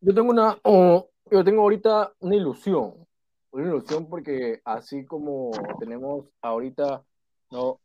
[0.00, 3.06] yo tengo una, yo tengo ahorita una ilusión,
[3.50, 7.04] una ilusión porque así como tenemos ahorita,
[7.50, 7.78] no,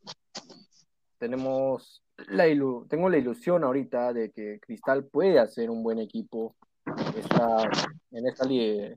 [1.18, 6.54] tenemos la ilu tengo la ilusión ahorita de que Cristal puede hacer un buen equipo
[7.16, 7.70] esta,
[8.10, 8.96] en esta liga.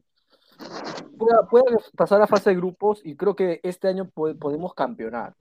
[1.49, 5.36] Puede, pasar a fase de grupos y creo que este año podemos campeonar.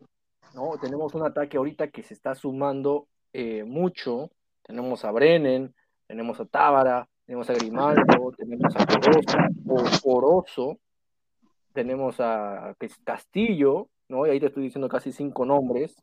[0.55, 0.79] ¿no?
[0.81, 4.31] Tenemos un ataque ahorita que se está sumando eh, mucho.
[4.63, 5.75] Tenemos a Brennan,
[6.07, 8.87] tenemos a Tábara, tenemos a Grimaldo, tenemos a
[10.03, 10.79] Poroso,
[11.73, 14.27] tenemos a Castillo, ¿no?
[14.27, 15.95] Y ahí te estoy diciendo casi cinco nombres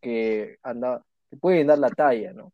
[0.00, 2.52] que, anda, que pueden dar la talla, ¿no?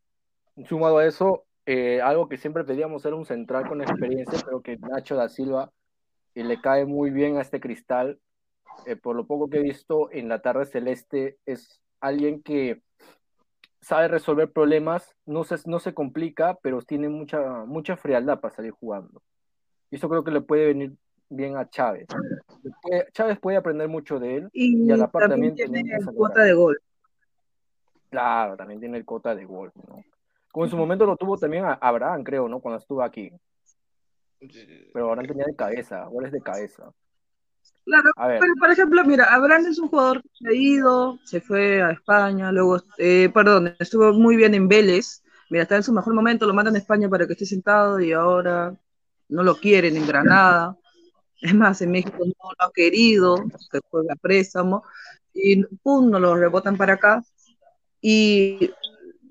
[0.67, 4.77] Sumado a eso, eh, algo que siempre pedíamos era un central con experiencia, pero que
[4.77, 5.71] Nacho da Silva
[6.33, 8.19] y le cae muy bien a este cristal.
[8.85, 12.81] Eh, por lo poco que he visto en la tarde celeste, es alguien que
[13.81, 18.71] sabe resolver problemas, no se, no se complica, pero tiene mucha, mucha frialdad para salir
[18.71, 19.21] jugando.
[19.89, 20.93] Y eso creo que le puede venir
[21.29, 22.07] bien a Chávez.
[23.13, 26.53] Chávez puede aprender mucho de él y, a la parte también, tiene el cuota de
[26.53, 26.79] gol.
[28.09, 30.03] Claro, también tiene el cuota de gol, ¿no?
[30.55, 32.61] Como en su momento lo tuvo también Abraham, creo, ¿no?
[32.61, 33.29] Cuando estuvo aquí.
[34.93, 36.93] Pero Abraham tenía de cabeza, goles de cabeza.
[37.83, 41.91] Claro, pero por ejemplo, mira, Abraham es un jugador que ha ido, se fue a
[41.91, 45.25] España, luego, eh, perdón, estuvo muy bien en Vélez.
[45.49, 48.13] Mira, está en su mejor momento, lo mandan a España para que esté sentado y
[48.13, 48.73] ahora
[49.27, 50.77] no lo quieren en Granada.
[51.41, 54.83] Es más, en México no lo ha querido, que juega préstamo,
[55.33, 57.21] y pum, no lo rebotan para acá.
[57.99, 58.71] Y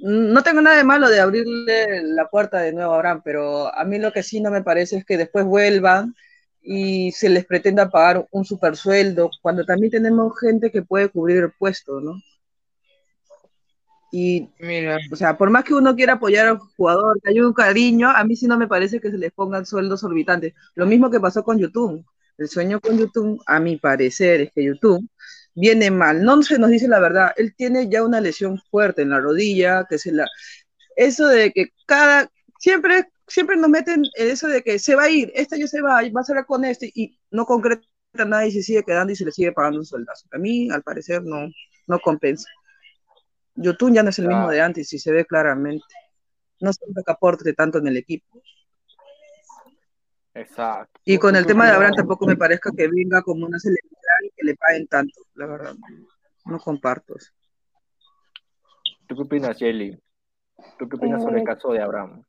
[0.04, 3.84] no tengo nada de malo de abrirle la puerta de nuevo a Abraham, pero a
[3.84, 6.14] mí lo que sí no me parece es que después vuelvan
[6.60, 11.38] y se les pretenda pagar un super sueldo, cuando también tenemos gente que puede cubrir
[11.38, 12.20] el puesto, ¿no?
[14.12, 14.98] Y, Mira.
[15.10, 18.24] o sea, por más que uno quiera apoyar al jugador, que haya un cariño, a
[18.24, 20.52] mí sí no me parece que se les pongan sueldos orbitantes.
[20.74, 22.04] Lo mismo que pasó con YouTube.
[22.36, 25.08] El sueño con YouTube, a mi parecer, es que YouTube
[25.54, 26.22] viene mal.
[26.22, 27.32] No se nos dice la verdad.
[27.36, 30.26] Él tiene ya una lesión fuerte en la rodilla, que se la...
[30.96, 32.30] Eso de que cada...
[32.58, 36.00] Siempre, siempre nos meten eso de que se va a ir, este año se va,
[36.02, 37.84] va a ser con este, y no concreta
[38.24, 40.26] nada y se sigue quedando y se le sigue pagando un sueldazo.
[40.32, 41.48] A mí, al parecer, no,
[41.86, 42.48] no compensa.
[43.56, 45.84] YouTube ya no es el mismo de antes y se ve claramente.
[46.60, 48.42] No que aporte tanto en el equipo.
[50.34, 51.00] Exacto.
[51.04, 54.30] Y con el tema de Abraham tampoco me parezca que venga como una celebridad y
[54.30, 55.74] que le paguen tanto, la verdad.
[56.44, 57.30] No comparto eso.
[59.06, 59.98] ¿Tú qué opinas, Jelly?
[60.78, 62.24] ¿Tú qué opinas sobre el eh, caso de Abraham?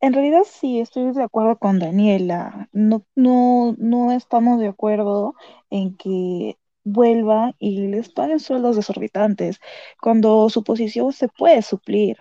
[0.00, 2.68] En realidad sí, estoy de acuerdo con Daniela.
[2.72, 5.34] No, no, no estamos de acuerdo
[5.70, 9.60] en que vuelva y les paguen sueldos desorbitantes
[10.00, 12.18] cuando su posición se puede suplir.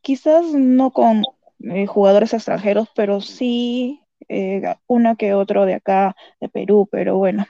[0.00, 1.22] Quizás no con
[1.60, 7.46] eh, jugadores extranjeros, pero sí eh, uno que otro de acá, de Perú, pero bueno,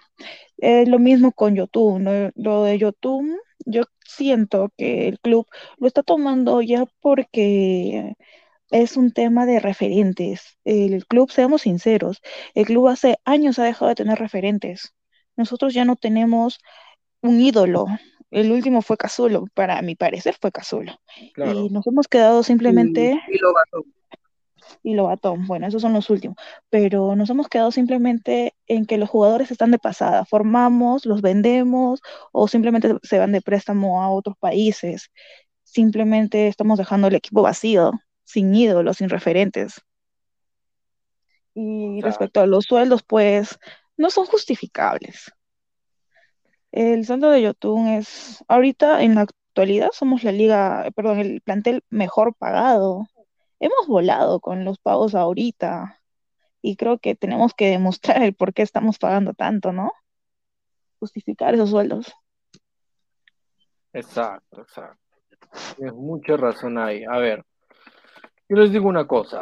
[0.59, 5.47] es lo mismo con Yotun, lo de Yotun, yo siento que el club
[5.79, 8.15] lo está tomando ya porque
[8.71, 10.59] es un tema de referentes.
[10.65, 12.23] El club, seamos sinceros,
[12.55, 14.95] el club hace años ha dejado de tener referentes.
[15.37, 16.59] Nosotros ya no tenemos
[17.21, 17.87] un ídolo.
[18.31, 20.99] El último fue Cazulo, para mi parecer fue Cazulo.
[21.37, 23.21] Y nos hemos quedado simplemente...
[23.29, 23.53] Y, lo
[24.83, 26.37] y Lobatón, bueno, esos son los últimos,
[26.71, 32.01] pero nos hemos quedado simplemente en que los jugadores están de pasada, formamos, los vendemos
[32.33, 35.11] o simplemente se van de préstamo a otros países,
[35.65, 37.93] simplemente estamos dejando el equipo vacío,
[38.25, 39.81] sin ídolos, sin referentes.
[41.55, 43.59] Y respecto a los sueldos, pues
[43.97, 45.33] no son justificables.
[46.71, 51.83] El sueldo de Yotun es, ahorita en la actualidad somos la liga, perdón, el plantel
[51.89, 53.07] mejor pagado
[53.61, 56.01] hemos volado con los pagos ahorita
[56.63, 59.93] y creo que tenemos que demostrar el por qué estamos pagando tanto, ¿no?
[60.99, 62.13] Justificar esos sueldos.
[63.93, 65.01] Exacto, exacto.
[65.77, 67.05] Tienes mucha razón ahí.
[67.05, 67.45] A ver,
[68.49, 69.41] yo les digo una cosa,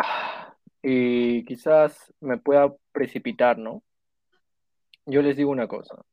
[0.86, 3.82] y quizás me pueda precipitar, ¿no?
[5.06, 6.04] Yo les digo una cosa.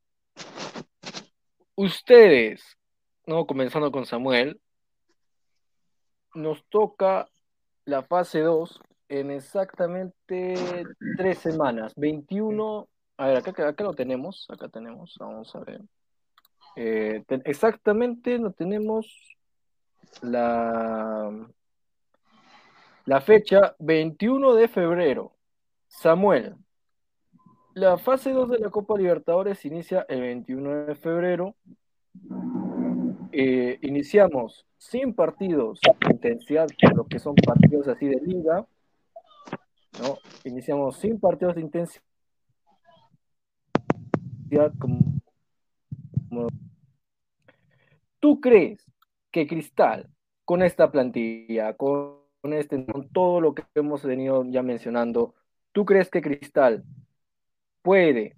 [1.75, 2.77] Ustedes,
[3.25, 3.45] ¿no?
[3.45, 4.61] Comenzando con Samuel,
[6.33, 7.29] nos toca
[7.86, 10.86] la fase 2 en exactamente
[11.17, 11.94] tres semanas.
[11.96, 15.82] 21, a ver, acá, acá lo tenemos, acá tenemos, vamos a ver.
[16.76, 19.36] Eh, exactamente lo tenemos
[20.22, 21.30] la,
[23.06, 25.36] la fecha 21 de febrero.
[25.88, 26.56] Samuel,
[27.74, 31.56] la fase 2 de la Copa Libertadores inicia el 21 de febrero.
[33.34, 38.65] Eh, iniciamos sin partidos de intensidad, lo que son partidos así de liga,
[40.02, 40.17] ¿no?
[40.44, 42.02] Iniciamos sin partidos de intensidad
[48.20, 48.86] ¿Tú crees
[49.32, 50.10] que Cristal,
[50.46, 55.36] con esta plantilla, con, este, con todo lo que hemos venido ya mencionando,
[55.72, 56.84] ¿tú crees que Cristal
[57.82, 58.36] puede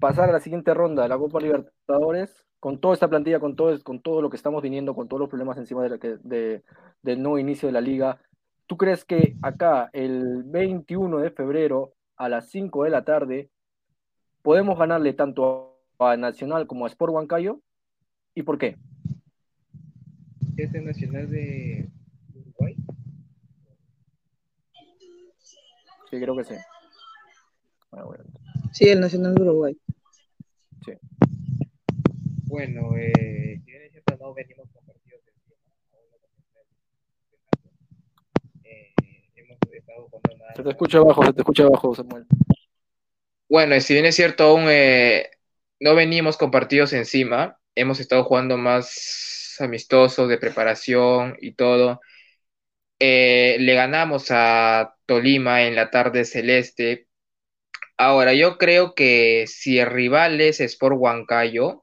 [0.00, 3.82] pasar a la siguiente ronda de la Copa Libertadores con toda esta plantilla, con todo,
[3.82, 6.62] con todo lo que estamos viniendo, con todos los problemas encima de, de,
[7.02, 8.18] del nuevo inicio de la liga,
[8.66, 13.50] ¿tú crees que acá, el 21 de febrero, a las 5 de la tarde,
[14.42, 17.60] podemos ganarle tanto a Nacional como a Sport Huancayo?
[18.34, 18.76] ¿Y por qué?
[20.56, 21.88] ¿Es el Nacional de
[22.34, 22.76] Uruguay?
[26.10, 26.54] Sí, creo que sí.
[27.92, 28.04] Ah,
[28.72, 29.76] sí, el Nacional de Uruguay.
[32.56, 35.32] Bueno, eh, si bien es cierto, no venimos con partidos de
[38.64, 38.94] eh,
[39.34, 40.54] hemos estado jugando nada.
[40.56, 42.24] Se te escucha abajo, se te escucha abajo, Samuel.
[43.46, 45.32] Bueno, si bien es cierto, aún eh,
[45.80, 52.00] no venimos con partidos encima, hemos estado jugando más amistosos de preparación y todo.
[52.98, 57.06] Eh, le ganamos a Tolima en la tarde celeste.
[57.98, 61.82] Ahora, yo creo que si el rival es Sport Huancayo,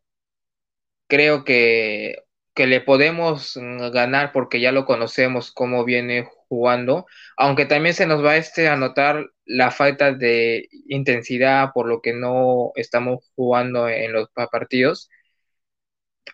[1.14, 2.16] creo que,
[2.56, 3.60] le podemos
[3.92, 7.06] ganar porque ya lo conocemos cómo viene jugando,
[7.38, 12.14] aunque también se nos va este a notar la falta de intensidad por lo que
[12.14, 15.10] no estamos jugando en los partidos.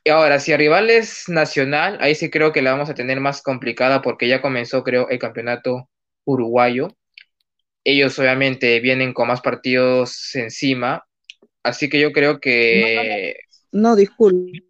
[0.06, 3.42] Y ahora, si a rivales nacional, ahí sí creo que la vamos a tener más
[3.42, 5.90] complicada porque ya comenzó, creo, el campeonato
[6.24, 6.88] uruguayo.
[7.84, 11.06] Ellos obviamente vienen con más partidos encima,
[11.64, 13.36] así que yo creo que...
[13.72, 14.69] No, disculpe.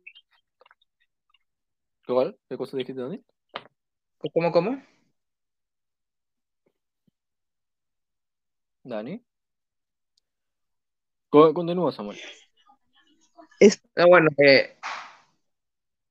[2.09, 2.35] ¿Cuál?
[2.49, 3.23] ¿Qué cosa dijiste, Dani?
[4.33, 4.81] ¿Cómo, cómo?
[8.83, 9.23] Dani.
[11.29, 12.17] Continúa, Samuel.
[13.59, 13.79] Es...
[13.95, 14.75] Ah, bueno, eh,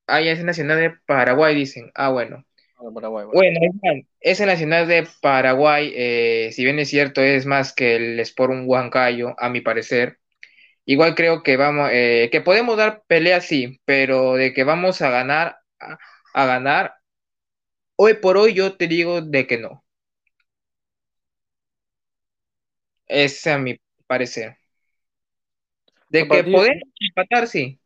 [0.07, 1.91] Ah, ya es nacional de Paraguay, dicen.
[1.97, 2.45] Ah, bueno.
[2.77, 3.59] Ah, Paraguay, bueno,
[4.21, 8.69] ese nacional de Paraguay, eh, si bien es cierto, es más que el Sport un
[8.69, 10.19] Huancayo, a mi parecer.
[10.85, 15.11] Igual creo que vamos, eh, que podemos dar pelea sí, pero de que vamos a
[15.11, 16.95] ganar, a, ganar,
[17.97, 19.85] hoy por hoy yo te digo de que no.
[23.07, 24.57] Ese a mi parecer.
[26.11, 27.81] De que podemos empatar, sí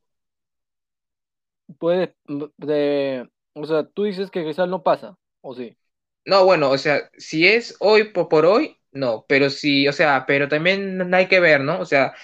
[1.72, 2.14] puede,
[2.56, 5.76] de, o sea, tú dices que Cristal no pasa, ¿o sí?
[6.24, 10.48] No, bueno, o sea, si es hoy por, hoy, no, pero sí, o sea, pero
[10.48, 11.80] también hay que ver, ¿no?
[11.80, 12.14] O sea,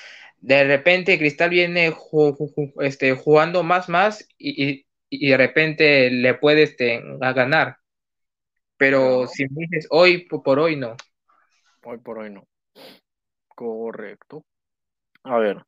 [0.40, 1.92] de repente Cristal viene
[2.80, 7.76] este, jugando más, más y, de repente le puede este, a ganar.
[8.76, 10.96] Pero si me dices hoy por hoy, no.
[11.84, 12.46] Hoy por hoy no.
[13.48, 14.44] Correcto.
[15.24, 15.64] A ver,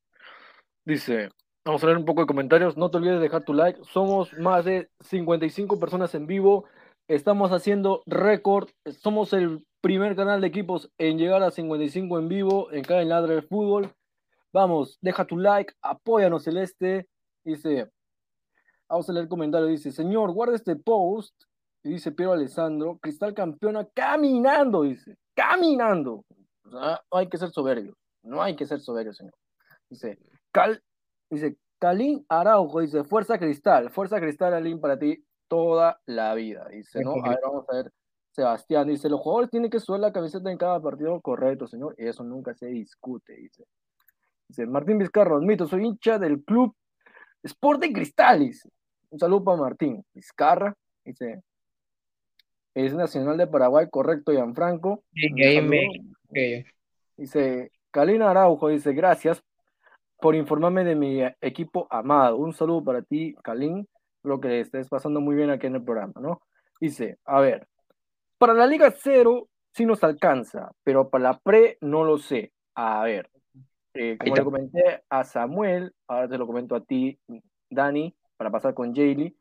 [0.84, 1.30] dice,
[1.62, 2.76] Vamos a leer un poco de comentarios.
[2.76, 3.80] No te olvides de dejar tu like.
[3.84, 6.64] Somos más de 55 personas en vivo.
[7.06, 8.70] Estamos haciendo récord.
[8.86, 13.36] Somos el primer canal de equipos en llegar a 55 en vivo en cada ladre
[13.36, 13.92] de fútbol.
[14.52, 17.06] Vamos, deja tu like, apóyanos Celeste.
[17.44, 17.90] Dice,
[18.90, 19.68] vamos a leer el comentario.
[19.68, 21.34] Dice, señor, guarda este post.
[21.82, 26.26] Y dice Piero Alessandro, Cristal campeona caminando, dice, caminando.
[26.64, 29.32] no hay que ser soberbio, no hay que ser soberbio, señor.
[29.88, 30.18] Dice,
[30.52, 30.82] Cal
[31.30, 36.66] Dice, Kalin Araujo, dice, Fuerza Cristal, Fuerza Cristal, Alín, para ti toda la vida.
[36.68, 37.14] Dice, ¿no?
[37.24, 37.92] A ver, vamos a ver.
[38.32, 42.06] Sebastián dice, los jugadores tienen que subir la camiseta en cada partido, correcto, señor, y
[42.06, 43.64] eso nunca se discute, dice.
[44.48, 46.74] Dice, Martín Vizcarro, admito, soy hincha del club
[47.42, 48.68] Sporting Cristal, dice.
[49.10, 51.42] Un saludo para Martín Vizcarra, dice.
[52.74, 55.02] Es nacional de Paraguay, correcto, Gianfranco.
[55.12, 56.64] Sí, ahí me...
[57.16, 59.42] Dice, Kalina Araujo, dice, gracias
[60.20, 62.36] por informarme de mi equipo amado.
[62.36, 63.88] Un saludo para ti, Kalin.
[64.22, 66.42] Lo que estés pasando muy bien aquí en el programa, ¿no?
[66.80, 67.66] Dice, a ver,
[68.38, 72.52] para la Liga Cero sí nos alcanza, pero para la Pre no lo sé.
[72.74, 73.30] A ver,
[73.94, 77.18] eh, como le comenté a Samuel, ahora te lo comento a ti,
[77.68, 79.36] Dani, para pasar con Jaylee,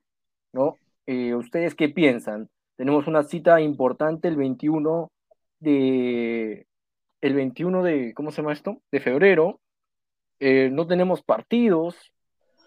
[0.52, 0.78] ¿no?
[1.06, 2.50] Eh, ¿Ustedes qué piensan?
[2.76, 5.10] Tenemos una cita importante el 21
[5.62, 6.68] de,
[7.22, 8.82] el 21 de, ¿cómo se llama esto?
[8.92, 9.62] De febrero,
[10.42, 11.96] eh, no tenemos partidos,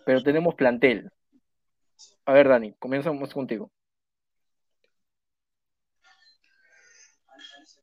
[0.06, 1.10] pero tenemos plantel.
[2.24, 3.70] A ver, Dani, comenzamos contigo.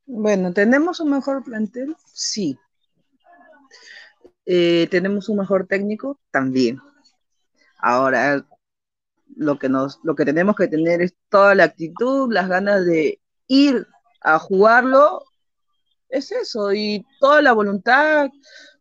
[0.08, 1.96] Bueno, ¿tenemos un mejor plantel?
[2.08, 2.58] Sí.
[4.48, 6.20] Eh, ¿Tenemos un mejor técnico?
[6.32, 6.82] También.
[7.80, 8.46] Ahora,
[9.36, 13.20] lo que, nos, lo que tenemos que tener es toda la actitud, las ganas de
[13.48, 13.88] ir
[14.22, 15.24] a jugarlo,
[16.10, 18.30] es eso, y toda la voluntad,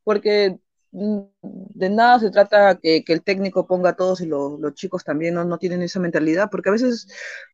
[0.04, 0.58] porque
[0.90, 5.58] de nada se trata que, el técnico ponga a todos y los chicos también no,
[5.58, 7.06] tienen esa mentalidad, porque a veces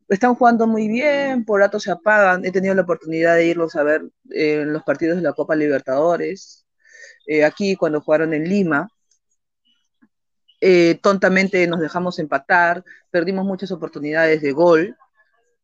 [0.08, 2.44] están jugando muy bien, por rato se apagan.
[2.44, 6.66] He tenido la oportunidad de irlos a ver en los partidos de la Copa Libertadores,
[7.26, 8.88] eh, aquí cuando jugaron en Lima.
[10.66, 14.96] Eh, tontamente nos dejamos empatar, perdimos muchas oportunidades de gol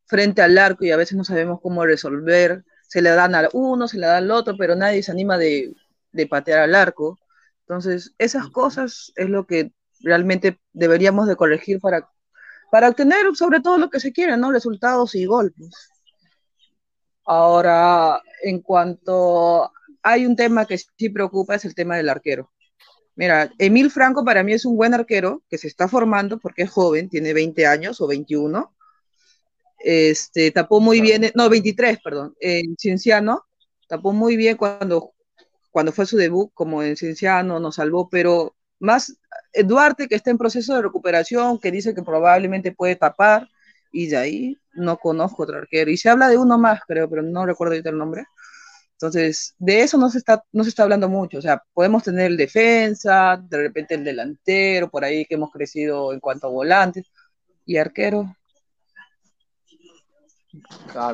[0.05, 2.65] frente al arco y a veces no sabemos cómo resolver.
[2.87, 5.75] Se le dan al uno, se le dan al otro, pero nadie se anima de,
[6.13, 7.19] de patear al arco.
[7.61, 12.11] Entonces, esas cosas es lo que realmente deberíamos de corregir para,
[12.71, 14.53] para obtener sobre todo lo que se quiere, ¿no?
[14.53, 15.71] Resultados y golpes.
[17.25, 19.73] Ahora, en cuanto
[20.03, 22.51] hay un tema que sí preocupa, es el tema del arquero.
[23.17, 26.71] Mira, Emil Franco para mí es un buen arquero que se está formando porque es
[26.71, 28.73] joven, tiene 20 años o 21.
[29.79, 33.45] Este, tapó muy bien, no, 23, perdón, en Cienciano,
[33.89, 35.15] tapó muy bien cuando
[35.71, 39.17] cuando fue su debut como en Cienciano, nos salvó, pero más
[39.65, 43.49] Duarte que está en proceso de recuperación, que dice que probablemente puede tapar,
[43.93, 45.91] y de ahí no conozco otro arquero.
[45.91, 48.27] Y se habla de uno más, creo, pero no recuerdo ahorita el nombre.
[49.01, 51.39] Entonces, de eso no se, está, no se está hablando mucho.
[51.39, 56.13] O sea, podemos tener el defensa, de repente el delantero, por ahí que hemos crecido
[56.13, 57.07] en cuanto a volantes,
[57.65, 58.37] y arquero.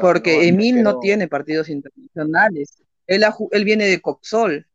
[0.01, 2.82] Porque Emil no tiene partidos internacionales.
[3.07, 3.24] Él,
[3.64, 4.66] viene de Coxol,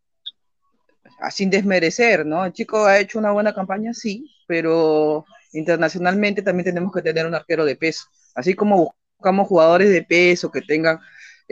[1.31, 2.45] sin desmerecer, ¿no?
[2.45, 7.35] El chico ha hecho una buena campaña, sí, pero internacionalmente también tenemos que tener un
[7.35, 8.05] arquero de peso.
[8.35, 11.01] Así como buscamos jugadores de peso que tengan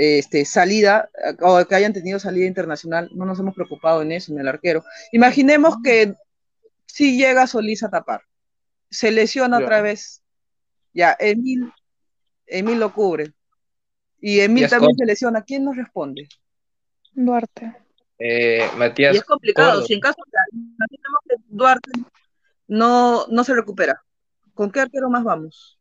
[0.01, 1.09] este, salida
[1.41, 4.81] o que hayan tenido salida internacional, no nos hemos preocupado en eso, en el arquero.
[5.11, 6.15] Imaginemos que
[6.85, 8.21] si llega Solís a tapar,
[8.89, 10.23] se lesiona otra vez,
[10.93, 11.69] ya, Emil,
[12.47, 13.33] Emil lo cubre,
[14.21, 16.29] y Emil también se lesiona, ¿quién nos responde?
[17.11, 17.75] Duarte.
[18.19, 19.15] Eh, Matías.
[19.15, 20.97] Y es complicado, si en caso de
[21.27, 21.91] que Duarte
[22.69, 24.01] no, no se recupera,
[24.53, 25.77] ¿con qué arquero más vamos?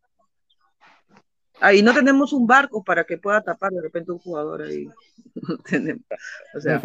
[1.61, 4.89] Ahí no tenemos un barco para que pueda tapar de repente un jugador ahí.
[6.55, 6.81] O sea,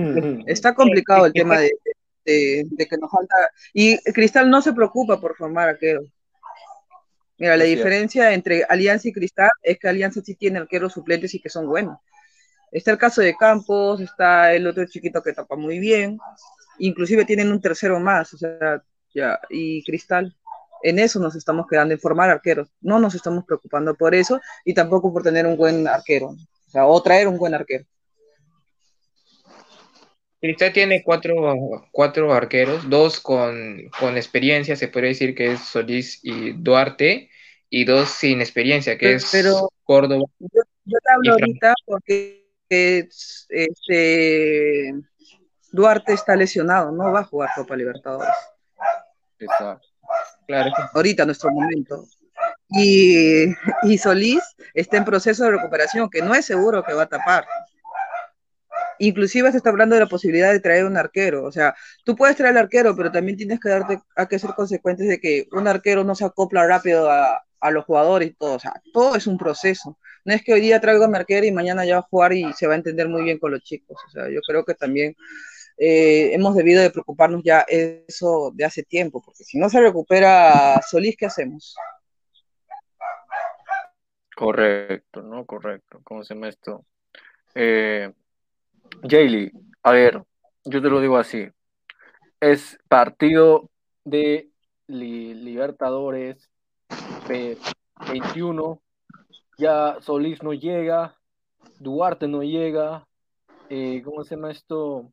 [0.46, 1.58] está complicado el tema
[2.26, 3.36] de, que nos falta.
[3.74, 6.06] Y Cristal no se preocupa por formar arqueros.
[7.38, 11.42] Mira, la diferencia entre Alianza y Cristal es que Alianza sí tiene arqueros suplentes y
[11.42, 11.98] que son buenos.
[12.72, 16.18] Está el caso de Campos, está el otro chiquito que tapa muy bien,
[16.80, 20.36] inclusive tienen un tercero más, o sea, ya, y Cristal
[20.84, 22.70] en eso nos estamos quedando en formar arqueros.
[22.82, 26.86] No nos estamos preocupando por eso y tampoco por tener un buen arquero, o sea,
[26.86, 27.86] o traer un buen arquero.
[30.40, 37.30] Cristal tiene cuatro, arqueros, dos con, experiencia, se puede decir que es Solís y Duarte,
[37.70, 39.32] y dos sin experiencia, que es
[39.86, 40.26] Córdoba.
[40.40, 44.94] Yo, te hablo ahorita porque este,
[45.72, 48.36] Duarte está lesionado, no va a jugar Copa Libertadores.
[49.40, 49.93] Exacto.
[50.48, 50.72] Claro.
[50.94, 52.06] Ahorita, nuestro momento.
[52.70, 53.46] Y,
[53.84, 54.42] y Solís
[54.74, 57.46] está en proceso de recuperación, que no es seguro que va a tapar.
[59.00, 61.44] Inclusive se está hablando de la posibilidad de traer un arquero.
[61.44, 64.52] O sea, tú puedes traer al arquero, pero también tienes que darte a que ser
[64.56, 68.56] consecuentes de que un arquero no se acopla rápido a, a los jugadores y todo.
[68.56, 69.98] O sea, todo es un proceso.
[70.26, 72.34] No es que hoy día traigo a mi arquero y mañana ya va a jugar
[72.34, 73.98] y se va a entender muy bien con los chicos.
[74.08, 75.16] O sea, yo creo que también
[75.78, 80.80] eh, hemos debido de preocuparnos ya eso de hace tiempo, porque si no se recupera
[80.90, 81.76] Solís, ¿qué hacemos?
[84.36, 85.46] Correcto, ¿no?
[85.46, 86.02] Correcto.
[86.04, 86.86] ¿Cómo se llama esto?
[87.56, 88.12] Eh,
[89.04, 89.52] Jaylee,
[89.84, 90.24] a ver,
[90.66, 91.48] yo te lo digo así.
[92.40, 93.70] Es partido
[94.04, 94.50] de
[94.88, 96.50] Libertadores
[97.28, 98.82] 21.
[99.58, 101.16] Ya Solís no llega,
[101.80, 103.08] Duarte no llega.
[103.70, 105.12] Eh, ¿Cómo se llama esto?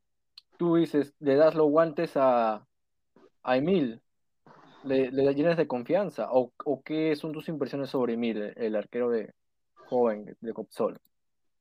[0.60, 2.66] Tú dices, le das los guantes a,
[3.46, 4.02] Emil,
[4.84, 6.52] le, le llenas de confianza, o,
[6.84, 9.32] qué son tus impresiones sobre Emil, el, arquero de
[9.88, 11.00] joven de Copsol.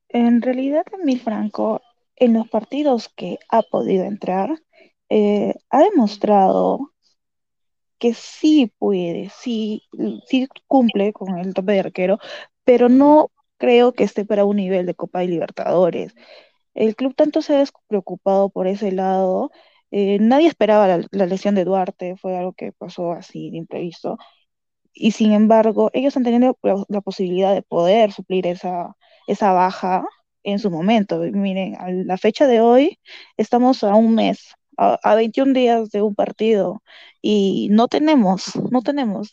[0.09, 1.81] En realidad, Emil Franco,
[2.17, 4.49] en los partidos que ha podido entrar,
[5.07, 6.91] eh, ha demostrado
[7.99, 9.83] que sí puede, sí,
[10.25, 12.19] sí cumple con el tope de arquero,
[12.65, 16.13] pero no creo que esté para un nivel de Copa y Libertadores.
[16.79, 19.51] El club tanto se ha despreocupado por ese lado.
[19.91, 24.17] Eh, nadie esperaba la, lesión de Duarte, fue algo que pasó así de imprevisto.
[24.93, 26.57] Y sin embargo, ellos han tenido
[26.89, 28.95] la, posibilidad de poder suplir esa,
[29.27, 30.05] esa baja
[30.43, 31.19] en su momento.
[31.19, 32.99] Miren, a la fecha de hoy
[33.37, 36.81] estamos a un mes a, 21 días de un partido
[37.21, 39.29] y no tenemos, no tenemos,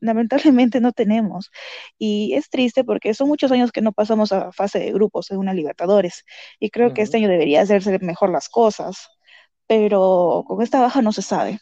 [0.00, 1.50] lamentablemente no tenemos.
[1.98, 5.38] Y es triste porque son muchos años que no pasamos a fase de grupos en
[5.38, 6.24] una Libertadores
[6.60, 9.08] y creo que este año debería hacerse mejor las cosas,
[9.66, 11.60] pero con esta baja no se sabe.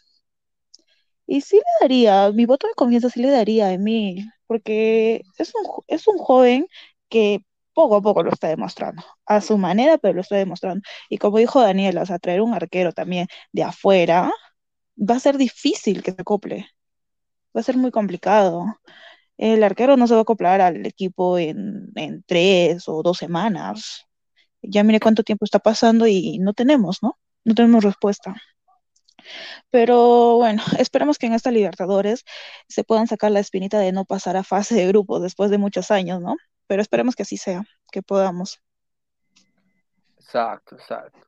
[1.27, 5.53] Y sí le daría, mi voto de confianza sí le daría a Emil, porque es
[5.55, 6.67] un, es un joven
[7.09, 7.41] que
[7.77, 10.81] poco a poco lo está demostrando, a su manera, pero lo está demostrando.
[11.09, 14.31] Y como dijo Daniela, o sea, traer un arquero también de afuera
[14.97, 16.67] va a ser difícil que se acople,
[17.55, 18.65] va a ser muy complicado.
[19.37, 21.93] El arquero no se va a acoplar al equipo en,
[22.27, 24.07] tres o dos semanas.
[24.63, 27.19] Ya mire cuánto tiempo está pasando y no tenemos, ¿no?
[27.45, 28.35] No tenemos respuesta.
[29.69, 32.23] Pero bueno, esperamos que en esta Libertadores
[32.67, 35.91] se puedan sacar la espinita de no pasar a fase de grupos después de muchos
[35.91, 36.35] años, ¿no?
[36.67, 38.59] Pero esperemos que así sea, que podamos.
[40.17, 41.19] Exacto, exacto.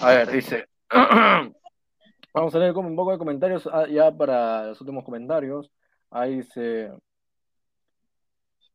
[0.00, 0.66] A ver, dice,
[2.34, 5.70] vamos a leer como un poco de comentarios ah, ya para los últimos comentarios.
[6.10, 6.90] Ahí dice,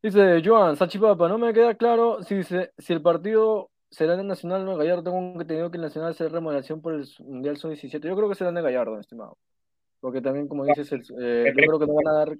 [0.03, 4.72] dice Joan, Sachipapa, no me queda claro si, si el partido será de Nacional o
[4.72, 5.03] de Gallardo.
[5.45, 8.07] Tengo que el Nacional será remodelación por el Mundial Sub-17.
[8.07, 9.38] Yo creo que será de Gallardo, estimado.
[9.99, 12.38] Porque también, como dices, eh, yo creo que no van a dar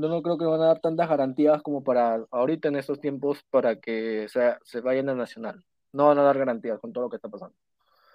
[0.00, 3.44] yo no creo que van a dar tantas garantías como para ahorita en estos tiempos
[3.50, 5.64] para que sea, se vayan a Nacional.
[5.92, 7.56] No van a dar garantías con todo lo que está pasando.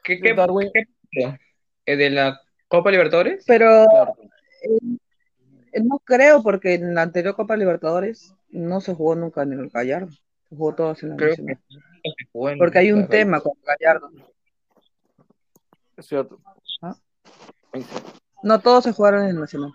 [0.04, 0.36] ¿Qué, qué,
[1.86, 3.44] ¿qué ¿De la Copa Libertadores?
[3.46, 9.54] Pero eh, no creo, porque en la anterior Copa Libertadores no se jugó nunca en
[9.54, 10.12] el Gallardo.
[10.50, 11.60] Se jugó todo en la Nacional.
[12.58, 14.12] porque hay un tema con Gallardo.
[15.98, 16.40] Es cierto.
[16.82, 16.96] ¿Ah?
[18.44, 19.72] No todos se jugaron en el Nacional.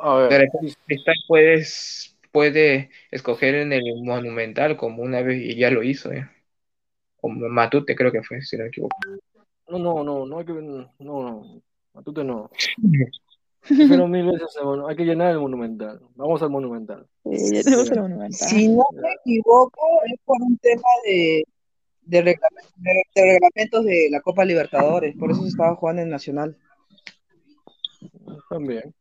[0.00, 5.56] A ver, De repente Cristal puedes, puede escoger en el Monumental como una vez y
[5.56, 6.28] ya lo hizo, ¿eh?
[7.20, 8.96] O Matute creo que fue, si no me equivoco.
[9.68, 11.62] no, no, no, no hay que, no, no,
[11.94, 12.50] Matute no.
[13.60, 14.56] Prefiero mil veces,
[14.88, 16.00] hay que llenar el monumental.
[16.14, 17.06] Vamos al monumental.
[17.24, 18.48] Sí, ya tenemos el monumental.
[18.48, 21.44] Si no me equivoco, es por un tema de,
[22.02, 26.08] de, reglam- de- de reglamentos de la Copa Libertadores, por eso se estaba jugando en
[26.10, 26.56] Nacional.
[28.48, 28.94] También.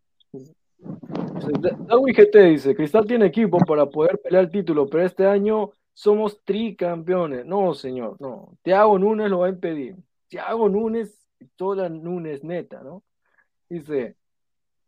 [0.79, 5.25] Dice, Da- Darwin GT dice, Cristal tiene equipo para poder pelear el título, pero este
[5.25, 7.45] año somos tricampeones.
[7.45, 8.57] No, señor, no.
[8.61, 9.95] Thiago Núñez lo va a impedir.
[10.27, 13.03] Thiago Núñez, toda Núñez neta, ¿no?
[13.69, 14.15] Dice,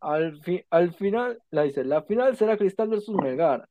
[0.01, 3.67] al, fi- al final, la dice, la final será Cristal versus Melgar.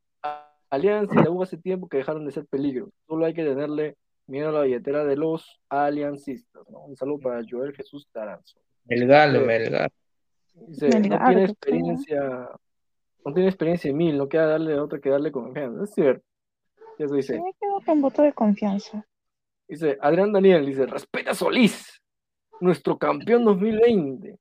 [0.71, 2.91] Alianza y la U hace tiempo que dejaron de ser peligro.
[3.07, 3.97] Solo hay que tenerle
[4.27, 6.81] miedo a la billetera de los aliancistas, ¿no?
[6.81, 8.59] Un saludo para Joel Jesús Taranzo.
[8.85, 9.31] Melgar.
[9.41, 9.91] Melgar.
[10.67, 11.45] Dice, no tiene creo.
[11.45, 12.51] experiencia,
[13.25, 15.85] no tiene experiencia en mil, no queda darle otra que darle confianza.
[15.85, 16.25] Es cierto.
[16.99, 19.07] Y Eso dice, me quedo con voto de confianza.
[19.69, 22.03] dice Adrián Daniel, dice, respeta a Solís,
[22.61, 24.39] nuestro campeón 2020.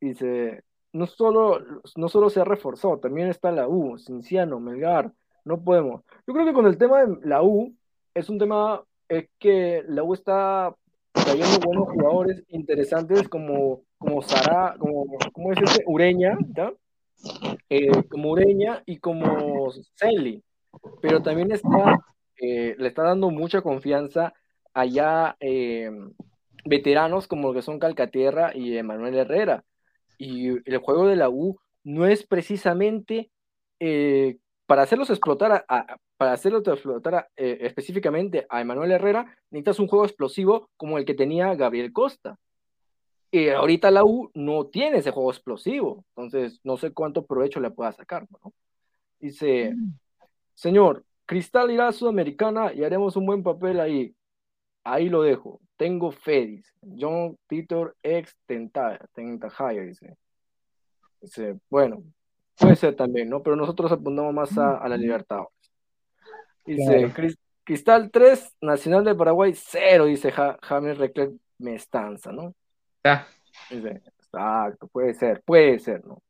[0.00, 1.60] Dice, no solo,
[1.96, 5.12] no solo se ha reforzado, también está la U, Cinciano, Melgar,
[5.44, 6.02] no podemos.
[6.26, 7.74] Yo creo que con el tema de la U,
[8.14, 10.74] es un tema, es que la U está
[11.12, 15.84] trayendo buenos jugadores interesantes como, como Sara, como, ¿cómo es ese?
[15.86, 16.72] Ureña, ¿ya?
[17.68, 20.42] Eh, como Ureña y como Celi,
[21.02, 21.98] pero también está,
[22.40, 24.32] eh, le está dando mucha confianza
[24.72, 25.90] allá eh,
[26.64, 29.64] veteranos como que son Calcaterra y Emanuel Herrera.
[30.16, 33.30] Y el juego de la U no es precisamente
[33.80, 39.88] eh, para hacerlos explotar, a, para hacerlos explotar eh, específicamente a Emanuel Herrera, necesitas un
[39.88, 42.38] juego explosivo como el que tenía Gabriel Costa.
[43.32, 47.70] Y ahorita la U no tiene ese juego explosivo, entonces no sé cuánto provecho le
[47.70, 48.52] pueda sacar, ¿no?
[49.20, 49.74] Dice,
[50.54, 54.14] señor, Cristal irá a Sudamericana y haremos un buen papel ahí.
[54.82, 55.60] Ahí lo dejo.
[55.76, 56.72] Tengo fe, dice.
[56.98, 60.16] John Titor ex Tentahaya, dice.
[61.20, 62.02] Dice, bueno,
[62.58, 63.42] puede ser también, ¿no?
[63.42, 65.42] Pero nosotros apuntamos más a, a la Libertad.
[66.64, 67.08] Dice, Claro.
[67.14, 72.54] Cris- Cristal 3, Nacional de Paraguay 0, dice Ja- James Recler Mestanza, ¿no?
[73.70, 76.22] Dice, exacto, puede ser, puede ser, ¿no?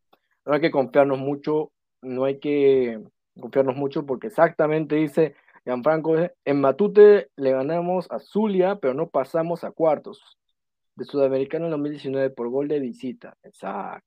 [0.45, 3.01] No hay que confiarnos mucho, no hay que
[3.39, 9.09] confiarnos mucho porque exactamente dice Gianfranco, eh, en Matute le ganamos a Zulia, pero no
[9.09, 10.39] pasamos a cuartos
[10.97, 13.37] de Sudamericano en 2019 por gol de visita.
[13.43, 14.07] Exacto,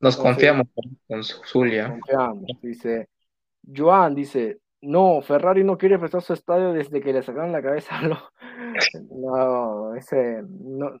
[0.00, 0.66] nos Entonces- confiamos
[1.08, 1.88] con, Zulia.
[1.90, 2.44] confiamos.
[2.62, 3.08] Dice,
[3.74, 7.98] Joan dice, no, Ferrari no quiere prestar su estadio desde que le sacaron la cabeza
[7.98, 8.02] a.
[9.10, 10.98] No, ese, no,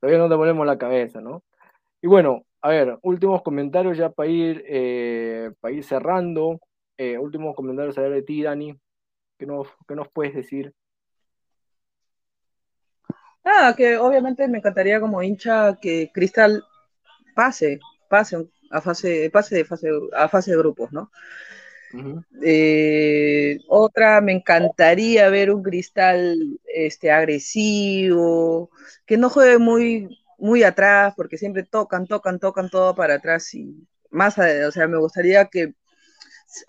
[0.00, 1.42] todavía no te ponemos la cabeza, ¿no?
[2.02, 6.60] Y bueno, a ver, últimos comentarios ya para ir, eh, para ir cerrando.
[6.98, 8.78] Eh, últimos comentarios a ver de ti, Dani.
[9.38, 9.68] ¿Qué nos,
[10.12, 10.72] puedes decir?
[13.44, 16.64] Nada, que obviamente me encantaría como hincha que Cristal
[17.34, 17.78] pase,
[18.08, 21.10] pase a fase, pase de fase, a fase de grupos, ¿no?
[22.42, 28.70] Eh, otra, me encantaría ver un Cristal este, agresivo,
[29.06, 33.86] que no juegue muy, muy atrás, porque siempre tocan, tocan, tocan todo para atrás y
[34.10, 35.74] más, o sea, me gustaría que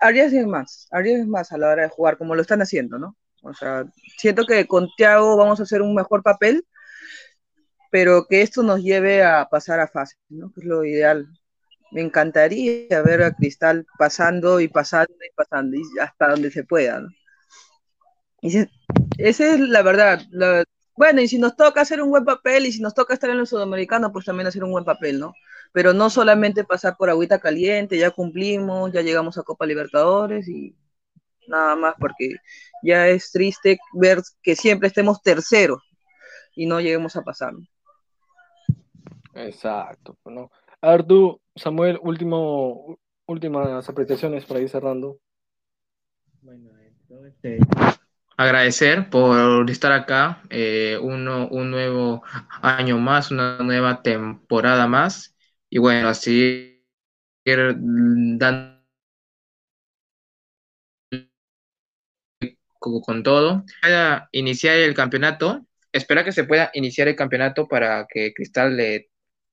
[0.00, 3.16] arriesguen más, arriesguen más a la hora de jugar, como lo están haciendo, ¿no?
[3.42, 3.84] O sea,
[4.18, 6.66] siento que con Thiago vamos a hacer un mejor papel,
[7.90, 10.52] pero que esto nos lleve a pasar a fase, ¿no?
[10.52, 11.28] Que es lo ideal.
[11.90, 17.02] Me encantaría ver a Cristal pasando y pasando y pasando, y hasta donde se pueda,
[18.42, 20.22] esa es la verdad.
[20.96, 23.38] bueno, y si nos toca hacer un buen papel y si nos toca estar en
[23.38, 25.34] el sudamericano, pues también hacer un buen papel, ¿no?
[25.72, 30.76] Pero no solamente pasar por agüita caliente, ya cumplimos, ya llegamos a Copa Libertadores y
[31.46, 32.36] nada más, porque
[32.82, 35.82] ya es triste ver que siempre estemos terceros
[36.54, 37.54] y no lleguemos a pasar.
[39.34, 40.16] Exacto.
[40.22, 40.50] pues, ¿no?
[40.80, 45.18] A ver tú, Samuel, último, últimas apreciaciones para ir cerrando.
[46.40, 47.60] Bueno, entonces,
[48.36, 52.22] agradecer por estar acá, eh, uno, un nuevo
[52.62, 55.34] año más, una nueva temporada más,
[55.68, 56.84] y bueno, así
[57.44, 58.78] dando
[62.78, 63.64] con, todo.
[63.82, 69.10] Para iniciar el campeonato, espero que se pueda iniciar el campeonato para que Cristal le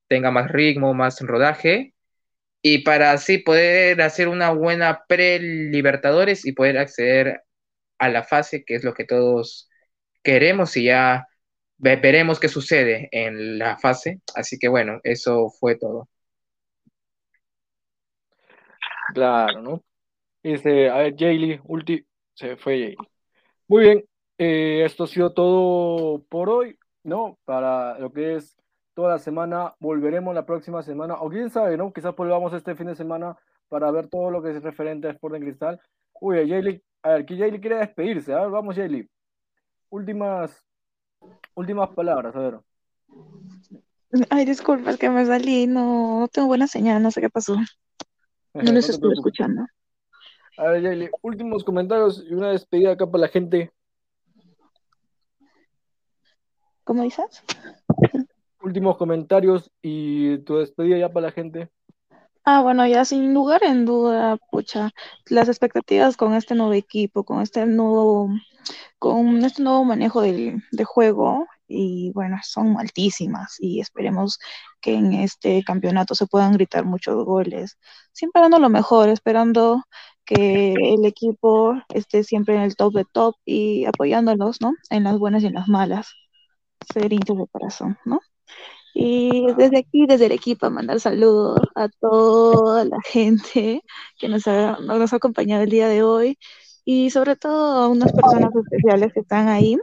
[0.08, 1.93] tenga más ritmo, más rodaje
[2.62, 7.43] y para así poder hacer una buena pre-Libertadores y poder acceder
[7.99, 9.70] a la fase, que es lo que todos
[10.24, 11.28] queremos y ya
[11.78, 14.22] ve- veremos qué sucede en la fase.
[14.36, 16.10] Así que bueno, eso fue todo.
[19.14, 19.84] Claro, ¿no?
[20.43, 22.97] Dice, a ver, Jaylee, ulti, se fue Jaylee.
[23.68, 24.06] Muy bien,
[24.38, 27.39] eh, esto ha sido todo por hoy, ¿no?
[27.45, 28.58] Para lo que es
[28.96, 31.93] toda la semana, volveremos la próxima semana, o quién sabe, ¿no?
[31.93, 33.38] Quizás volvamos este fin de semana
[33.68, 35.80] para ver todo lo que es referente a Sporting Cristal.
[36.22, 39.08] Uy, Jaylee, a ver, que Jaylee quiere despedirse, a ver, vamos Jaylee.
[39.89, 40.64] Últimas,
[41.54, 42.60] últimas palabras, a ver.
[44.30, 47.56] Ay, disculpa, es que me salí, no, no tengo buena señal, no sé qué pasó.
[48.54, 49.68] No les te estoy escuchando.
[50.58, 53.74] A ver, Jaylee, últimos comentarios y una despedida acá para la gente.
[56.86, 57.43] ¿Cómo dices?
[58.66, 61.70] Últimos comentarios y tu despedida ya para la gente.
[62.43, 64.91] Ah, bueno, ya sin lugar en duda, pucha,
[65.28, 68.30] las expectativas con este nuevo equipo, con este nuevo,
[68.99, 74.39] con este nuevo manejo del, de juego, y bueno, son altísimas y esperemos
[74.82, 77.78] que en este campeonato se puedan gritar muchos goles,
[78.13, 79.84] siempre dando lo mejor, esperando
[80.26, 84.74] que el equipo esté siempre en el top de top y apoyándolos, ¿no?
[84.89, 86.13] En las buenas y en las malas,
[86.93, 88.20] ser hinchas de corazón, ¿no?
[88.93, 93.82] Y desde aquí, desde el equipo, mandar saludos a toda la gente
[94.18, 96.38] que nos ha, nos ha acompañado el día de hoy
[96.86, 99.78] y sobre todo a unas personas especiales que están ahí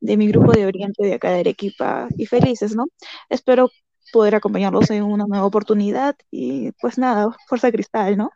[0.00, 2.86] de mi grupo de Oriente de acá de Arequipa y felices, ¿no?
[3.28, 3.70] Espero
[4.12, 8.30] poder acompañarlos en una nueva oportunidad y pues nada, fuerza cristal, ¿no?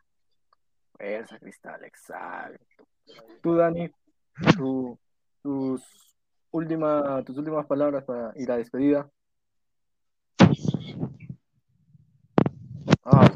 [0.97, 2.87] Fuerza Cristal, exacto.
[3.43, 3.91] Tú, Dani,
[4.57, 4.99] tu-
[5.43, 5.83] tus,
[6.51, 9.11] última, tus últimas palabras para ir a despedida.
[13.05, 13.31] Ah,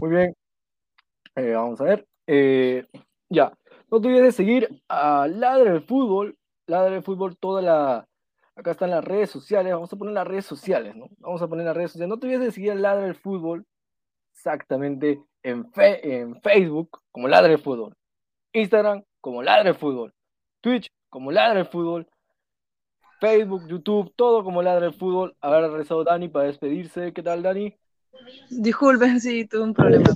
[0.00, 0.34] muy bien.
[1.36, 2.06] Eh, vamos a ver.
[2.26, 2.86] Eh,
[3.28, 3.52] ya.
[3.90, 6.36] No te de seguir a Ladre del Fútbol.
[6.66, 8.08] Ladre del Fútbol, toda la.
[8.54, 9.72] Acá están las redes sociales.
[9.72, 11.08] Vamos a poner las redes sociales, ¿no?
[11.18, 12.08] Vamos a poner las redes sociales.
[12.08, 13.66] No te olvides de seguir a Ladre del Fútbol
[14.34, 17.94] exactamente en, fe- en Facebook como Ladre del Fútbol.
[18.52, 20.12] Instagram como Ladre del Fútbol.
[20.60, 22.08] Twitch como Ladre del Fútbol.
[23.22, 25.36] Facebook, YouTube, todo como Ladre del Fútbol.
[25.40, 27.12] Haber regresado Dani para despedirse.
[27.12, 27.72] ¿Qué tal, Dani?
[28.50, 30.10] Disculpen si tuve un problema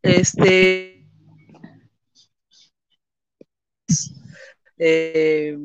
[0.00, 1.06] este
[4.78, 5.58] eh,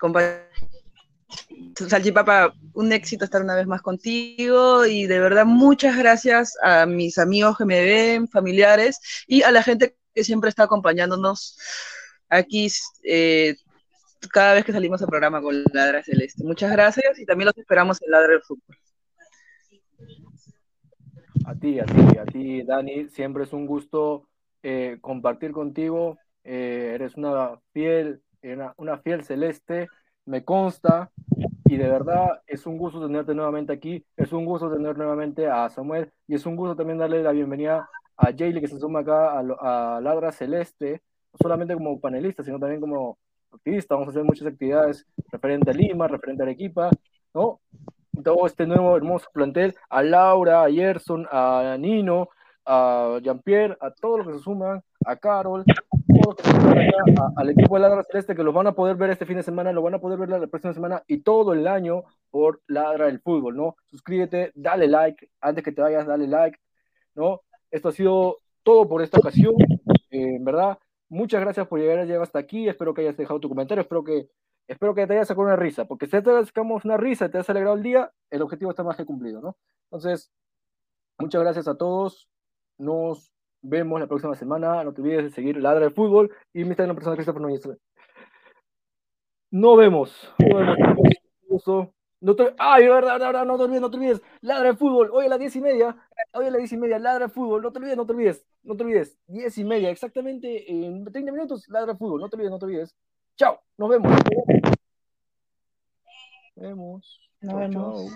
[0.00, 0.46] compa-
[1.88, 7.18] Salchipapa, un éxito estar una vez más contigo y de verdad muchas gracias a mis
[7.18, 11.58] amigos que me ven, familiares y a la gente que siempre está acompañándonos
[12.30, 12.68] aquí
[13.04, 13.56] eh,
[14.32, 16.44] cada vez que salimos al programa con Ladra Celeste.
[16.44, 18.76] Muchas gracias y también los esperamos en Ladra del Fútbol.
[21.46, 23.08] A ti, a ti, a ti, Dani.
[23.08, 24.28] Siempre es un gusto
[24.62, 26.18] eh, compartir contigo.
[26.44, 29.88] Eh, eres una fiel, una, una fiel celeste,
[30.24, 31.10] me consta.
[31.66, 34.04] Y de verdad es un gusto tenerte nuevamente aquí.
[34.16, 36.12] Es un gusto tener nuevamente a Samuel.
[36.26, 39.96] Y es un gusto también darle la bienvenida a Jaylee que se suma acá a,
[39.96, 41.02] a Ladra Celeste,
[41.32, 43.18] no solamente como panelista, sino también como
[43.52, 43.94] activista.
[43.94, 46.90] Vamos a hacer muchas actividades referente a Lima, referente a Arequipa,
[47.34, 47.60] ¿no?
[48.24, 52.30] todo este nuevo hermoso plantel, a Laura, a Gerson, a Nino,
[52.64, 55.64] a Jean-Pierre, a todos los que se suman, a Carol,
[56.08, 58.68] todos los que se suman acá, a- al equipo de Ladra Celeste, que los van
[58.68, 61.02] a poder ver este fin de semana, lo van a poder ver la próxima semana
[61.06, 63.76] y todo el año por Ladra del Fútbol, ¿no?
[63.84, 66.58] Suscríbete, dale like, antes que te vayas, dale like,
[67.14, 67.42] ¿no?
[67.70, 69.54] Esto ha sido todo por esta ocasión,
[70.10, 70.78] eh, en verdad,
[71.08, 74.28] muchas gracias por llegar, llegar hasta aquí, espero que hayas dejado tu comentario, espero que
[74.68, 77.38] espero que te hayas sacado una risa, porque si te sacamos una risa y te
[77.38, 79.56] has alegrado el día, el objetivo está más que cumplido, ¿no?
[79.90, 80.32] Entonces,
[81.18, 82.28] muchas gracias a todos.
[82.78, 83.32] Nos
[83.62, 84.82] vemos la próxima semana.
[84.84, 87.68] No te olvides de seguir Ladra de Fútbol y mi personal Christopher Núñez.
[89.50, 90.34] Nos vemos.
[90.38, 91.95] Nos vemos.
[92.26, 92.56] No te...
[92.58, 94.20] Ay, verdad, verdad, no te olvides, no te olvides.
[94.40, 95.96] Ladra de fútbol, hoy a las diez y media.
[96.32, 97.62] Hoy a las diez y media, ladra de fútbol.
[97.62, 98.44] No te olvides, no te olvides.
[98.64, 99.16] No te olvides.
[99.28, 102.20] Diez y media, exactamente en 30 minutos, ladra de fútbol.
[102.20, 102.96] No te olvides, no te olvides.
[103.36, 104.12] Chao, nos vemos.
[106.56, 107.20] Nos vemos.
[107.42, 108.12] Nos vemos.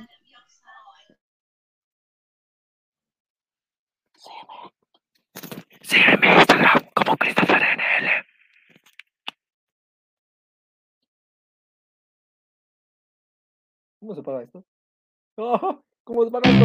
[4.17, 4.73] chao.
[5.83, 8.30] Sígueme en Instagram como Christopher NL.
[14.01, 14.65] ¿Cómo se paga esto?
[16.05, 16.65] ¿Cómo se paga esto?